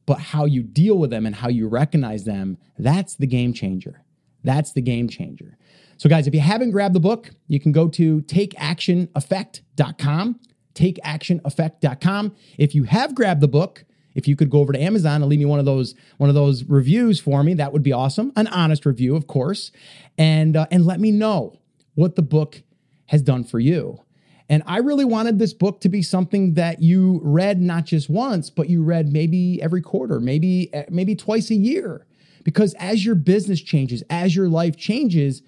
but 0.06 0.20
how 0.20 0.46
you 0.46 0.64
deal 0.64 0.98
with 0.98 1.10
them 1.10 1.26
and 1.26 1.36
how 1.36 1.50
you 1.50 1.68
recognize 1.68 2.24
them, 2.24 2.58
that's 2.78 3.16
the 3.16 3.28
game 3.28 3.54
changer. 3.54 4.05
That's 4.46 4.72
the 4.72 4.82
game 4.82 5.10
changer. 5.10 5.58
So, 5.98 6.10
guys, 6.10 6.28
if 6.28 6.34
you 6.34 6.42
haven't 6.42 6.72
grabbed 6.72 6.96
the 6.96 7.00
book, 7.00 7.30
you 7.48 7.60
can 7.60 7.72
go 7.72 7.88
to 7.90 8.22
takeactioneffect.com. 8.24 10.40
Takeactioneffect.com. 10.74 12.36
If 12.58 12.74
you 12.76 12.84
have 12.84 13.16
grabbed 13.16 13.42
the 13.42 13.48
book, 13.48 13.86
if 14.14 14.28
you 14.28 14.36
could 14.36 14.50
go 14.50 14.60
over 14.60 14.74
to 14.74 14.82
Amazon 14.82 15.22
and 15.22 15.30
leave 15.30 15.40
me 15.40 15.46
one 15.46 15.60
of 15.60 15.66
those 15.66 15.96
one 16.18 16.30
of 16.30 16.36
those 16.36 16.66
reviews 16.66 17.20
for 17.20 17.44
me, 17.44 17.54
that 17.56 17.74
would 17.74 17.84
be 17.84 17.94
awesome. 17.94 18.32
An 18.36 18.48
honest 18.48 18.86
review, 18.86 19.16
of 19.16 19.28
course, 19.28 19.72
and 20.18 20.58
uh, 20.58 20.68
and 20.72 20.86
let 20.86 21.00
me 21.00 21.12
know 21.12 21.60
what 21.96 22.16
the 22.16 22.22
book 22.22 22.62
has 23.08 23.22
done 23.22 23.44
for 23.44 23.60
you. 23.60 24.02
And 24.48 24.64
I 24.68 24.78
really 24.78 25.06
wanted 25.06 25.40
this 25.40 25.54
book 25.54 25.82
to 25.82 25.90
be 25.90 26.02
something 26.02 26.54
that 26.54 26.82
you 26.82 27.20
read 27.24 27.62
not 27.62 27.86
just 27.86 28.10
once, 28.10 28.50
but 28.50 28.70
you 28.70 28.84
read 28.84 29.12
maybe 29.12 29.62
every 29.62 29.82
quarter, 29.82 30.20
maybe 30.20 30.74
eh, 30.74 30.86
maybe 30.90 31.16
twice 31.16 31.50
a 31.50 31.56
year. 31.56 32.06
Because 32.46 32.76
as 32.76 33.04
your 33.04 33.16
business 33.16 33.60
changes, 33.60 34.04
as 34.10 34.36
your 34.36 34.48
life 34.48 34.78
changes, 34.78 35.42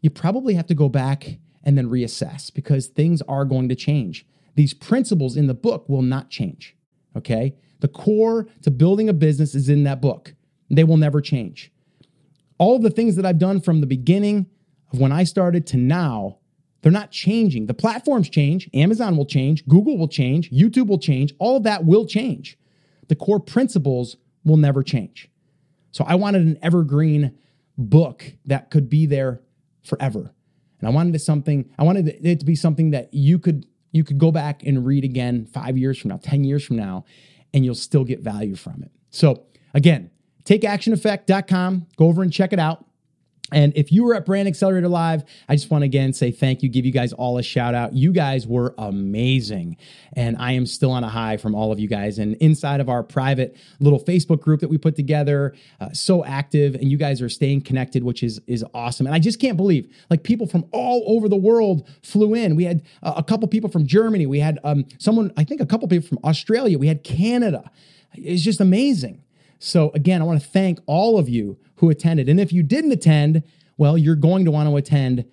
you 0.00 0.08
probably 0.08 0.54
have 0.54 0.68
to 0.68 0.74
go 0.74 0.88
back 0.88 1.38
and 1.64 1.76
then 1.76 1.90
reassess 1.90 2.54
because 2.54 2.86
things 2.86 3.20
are 3.22 3.44
going 3.44 3.68
to 3.68 3.74
change. 3.74 4.24
These 4.54 4.72
principles 4.72 5.36
in 5.36 5.48
the 5.48 5.54
book 5.54 5.88
will 5.88 6.02
not 6.02 6.30
change. 6.30 6.76
Okay? 7.16 7.56
The 7.80 7.88
core 7.88 8.46
to 8.62 8.70
building 8.70 9.08
a 9.08 9.12
business 9.12 9.54
is 9.54 9.68
in 9.68 9.82
that 9.84 10.00
book. 10.00 10.34
They 10.70 10.84
will 10.84 10.96
never 10.96 11.20
change. 11.20 11.72
All 12.56 12.78
the 12.78 12.90
things 12.90 13.16
that 13.16 13.26
I've 13.26 13.38
done 13.38 13.60
from 13.60 13.80
the 13.80 13.86
beginning 13.86 14.46
of 14.92 15.00
when 15.00 15.10
I 15.10 15.24
started 15.24 15.66
to 15.68 15.76
now, 15.76 16.38
they're 16.82 16.92
not 16.92 17.10
changing. 17.10 17.66
The 17.66 17.74
platforms 17.74 18.28
change, 18.28 18.70
Amazon 18.74 19.16
will 19.16 19.26
change, 19.26 19.66
Google 19.66 19.98
will 19.98 20.08
change, 20.08 20.50
YouTube 20.52 20.86
will 20.86 20.98
change, 20.98 21.34
all 21.40 21.56
of 21.56 21.64
that 21.64 21.84
will 21.84 22.06
change. 22.06 22.56
The 23.08 23.16
core 23.16 23.40
principles 23.40 24.16
will 24.44 24.56
never 24.56 24.84
change. 24.84 25.30
So 25.94 26.04
I 26.08 26.16
wanted 26.16 26.44
an 26.44 26.58
evergreen 26.60 27.38
book 27.78 28.24
that 28.46 28.70
could 28.70 28.90
be 28.90 29.06
there 29.06 29.40
forever. 29.84 30.34
And 30.80 30.88
I 30.88 30.90
wanted 30.90 31.18
something, 31.20 31.70
I 31.78 31.84
wanted 31.84 32.08
it 32.08 32.40
to 32.40 32.44
be 32.44 32.56
something 32.56 32.90
that 32.90 33.14
you 33.14 33.38
could 33.38 33.66
you 33.92 34.02
could 34.02 34.18
go 34.18 34.32
back 34.32 34.64
and 34.64 34.84
read 34.84 35.04
again 35.04 35.46
five 35.46 35.78
years 35.78 36.00
from 36.00 36.08
now, 36.08 36.16
10 36.20 36.42
years 36.42 36.64
from 36.64 36.74
now, 36.74 37.04
and 37.52 37.64
you'll 37.64 37.76
still 37.76 38.02
get 38.02 38.22
value 38.22 38.56
from 38.56 38.82
it. 38.82 38.90
So 39.10 39.46
again, 39.72 40.10
takeactioneffect.com, 40.44 41.86
go 41.96 42.08
over 42.08 42.22
and 42.22 42.32
check 42.32 42.52
it 42.52 42.58
out. 42.58 42.83
And 43.54 43.72
if 43.76 43.92
you 43.92 44.02
were 44.02 44.14
at 44.14 44.26
Brand 44.26 44.48
Accelerator 44.48 44.88
Live, 44.88 45.24
I 45.48 45.54
just 45.54 45.70
want 45.70 45.82
to 45.82 45.86
again 45.86 46.12
say 46.12 46.32
thank 46.32 46.62
you, 46.62 46.68
give 46.68 46.84
you 46.84 46.90
guys 46.90 47.12
all 47.12 47.38
a 47.38 47.42
shout 47.42 47.74
out. 47.74 47.92
You 47.94 48.12
guys 48.12 48.46
were 48.46 48.74
amazing. 48.76 49.76
And 50.14 50.36
I 50.38 50.52
am 50.52 50.66
still 50.66 50.90
on 50.90 51.04
a 51.04 51.08
high 51.08 51.36
from 51.36 51.54
all 51.54 51.70
of 51.70 51.78
you 51.78 51.86
guys. 51.88 52.18
And 52.18 52.34
inside 52.36 52.80
of 52.80 52.88
our 52.88 53.04
private 53.04 53.56
little 53.78 54.00
Facebook 54.00 54.40
group 54.40 54.60
that 54.60 54.68
we 54.68 54.76
put 54.76 54.96
together, 54.96 55.54
uh, 55.80 55.90
so 55.92 56.24
active, 56.24 56.74
and 56.74 56.90
you 56.90 56.98
guys 56.98 57.22
are 57.22 57.28
staying 57.28 57.62
connected, 57.62 58.02
which 58.02 58.24
is, 58.24 58.40
is 58.48 58.64
awesome. 58.74 59.06
And 59.06 59.14
I 59.14 59.20
just 59.20 59.40
can't 59.40 59.56
believe 59.56 59.88
like 60.10 60.24
people 60.24 60.46
from 60.46 60.66
all 60.72 61.04
over 61.06 61.28
the 61.28 61.36
world 61.36 61.88
flew 62.02 62.34
in. 62.34 62.56
We 62.56 62.64
had 62.64 62.82
a 63.02 63.22
couple 63.22 63.46
people 63.46 63.70
from 63.70 63.86
Germany, 63.86 64.26
we 64.26 64.40
had 64.40 64.58
um, 64.64 64.84
someone, 64.98 65.32
I 65.36 65.44
think 65.44 65.60
a 65.60 65.66
couple 65.66 65.86
people 65.86 66.08
from 66.08 66.18
Australia, 66.24 66.78
we 66.78 66.88
had 66.88 67.04
Canada. 67.04 67.70
It's 68.14 68.42
just 68.42 68.60
amazing. 68.60 69.23
So, 69.64 69.90
again, 69.94 70.20
I 70.20 70.24
want 70.24 70.42
to 70.42 70.46
thank 70.46 70.78
all 70.86 71.18
of 71.18 71.28
you 71.28 71.58
who 71.76 71.88
attended. 71.88 72.28
And 72.28 72.38
if 72.38 72.52
you 72.52 72.62
didn't 72.62 72.92
attend, 72.92 73.42
well, 73.78 73.96
you're 73.96 74.14
going 74.14 74.44
to 74.44 74.50
want 74.50 74.68
to 74.68 74.76
attend 74.76 75.24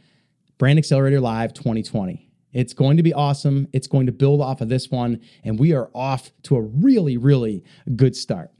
Brand 0.57 0.79
Accelerator 0.79 1.19
Live 1.19 1.53
2020. 1.53 2.29
It's 2.53 2.73
going 2.73 2.95
to 2.95 3.03
be 3.03 3.13
awesome. 3.13 3.67
It's 3.73 3.87
going 3.87 4.05
to 4.05 4.11
build 4.13 4.41
off 4.41 4.61
of 4.61 4.69
this 4.69 4.89
one, 4.89 5.19
and 5.43 5.59
we 5.59 5.73
are 5.73 5.89
off 5.93 6.31
to 6.43 6.55
a 6.55 6.61
really, 6.61 7.17
really 7.17 7.63
good 7.95 8.15
start. 8.15 8.51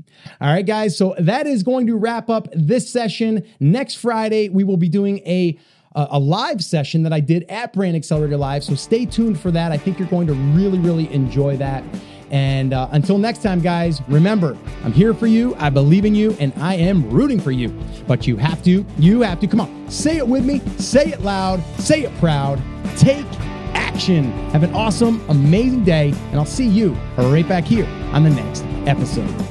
All 0.41 0.49
right, 0.49 0.65
guys. 0.65 0.97
So 0.97 1.15
that 1.19 1.47
is 1.47 1.63
going 1.63 1.87
to 1.87 1.95
wrap 1.95 2.29
up 2.29 2.49
this 2.53 2.89
session. 2.89 3.45
Next 3.61 3.95
Friday, 3.95 4.49
we 4.49 4.63
will 4.65 4.77
be 4.77 4.89
doing 4.89 5.19
a 5.19 5.57
a 5.93 6.19
live 6.19 6.63
session 6.63 7.03
that 7.03 7.11
I 7.11 7.19
did 7.19 7.43
at 7.49 7.73
Brand 7.73 7.97
Accelerator 7.97 8.37
Live. 8.37 8.63
So 8.63 8.75
stay 8.75 9.05
tuned 9.05 9.37
for 9.37 9.51
that. 9.51 9.73
I 9.73 9.77
think 9.77 9.99
you're 9.99 10.07
going 10.07 10.27
to 10.27 10.33
really, 10.33 10.79
really 10.79 11.11
enjoy 11.13 11.57
that. 11.57 11.83
And 12.31 12.73
uh, 12.73 12.87
until 12.91 13.17
next 13.17 13.43
time, 13.43 13.59
guys, 13.59 14.01
remember, 14.07 14.57
I'm 14.83 14.93
here 14.93 15.13
for 15.13 15.27
you. 15.27 15.53
I 15.59 15.69
believe 15.69 16.05
in 16.05 16.15
you 16.15 16.35
and 16.39 16.53
I 16.57 16.75
am 16.75 17.07
rooting 17.09 17.39
for 17.39 17.51
you. 17.51 17.69
But 18.07 18.25
you 18.25 18.37
have 18.37 18.63
to, 18.63 18.85
you 18.97 19.21
have 19.21 19.39
to, 19.41 19.47
come 19.47 19.59
on, 19.59 19.89
say 19.91 20.17
it 20.17 20.27
with 20.27 20.45
me, 20.45 20.59
say 20.77 21.07
it 21.07 21.21
loud, 21.21 21.61
say 21.77 22.03
it 22.03 22.17
proud, 22.19 22.61
take 22.97 23.25
action. 23.73 24.31
Have 24.51 24.63
an 24.63 24.73
awesome, 24.73 25.23
amazing 25.29 25.83
day. 25.83 26.13
And 26.29 26.35
I'll 26.35 26.45
see 26.45 26.67
you 26.67 26.93
right 27.17 27.47
back 27.47 27.65
here 27.65 27.85
on 28.13 28.23
the 28.23 28.29
next 28.29 28.63
episode. 28.87 29.50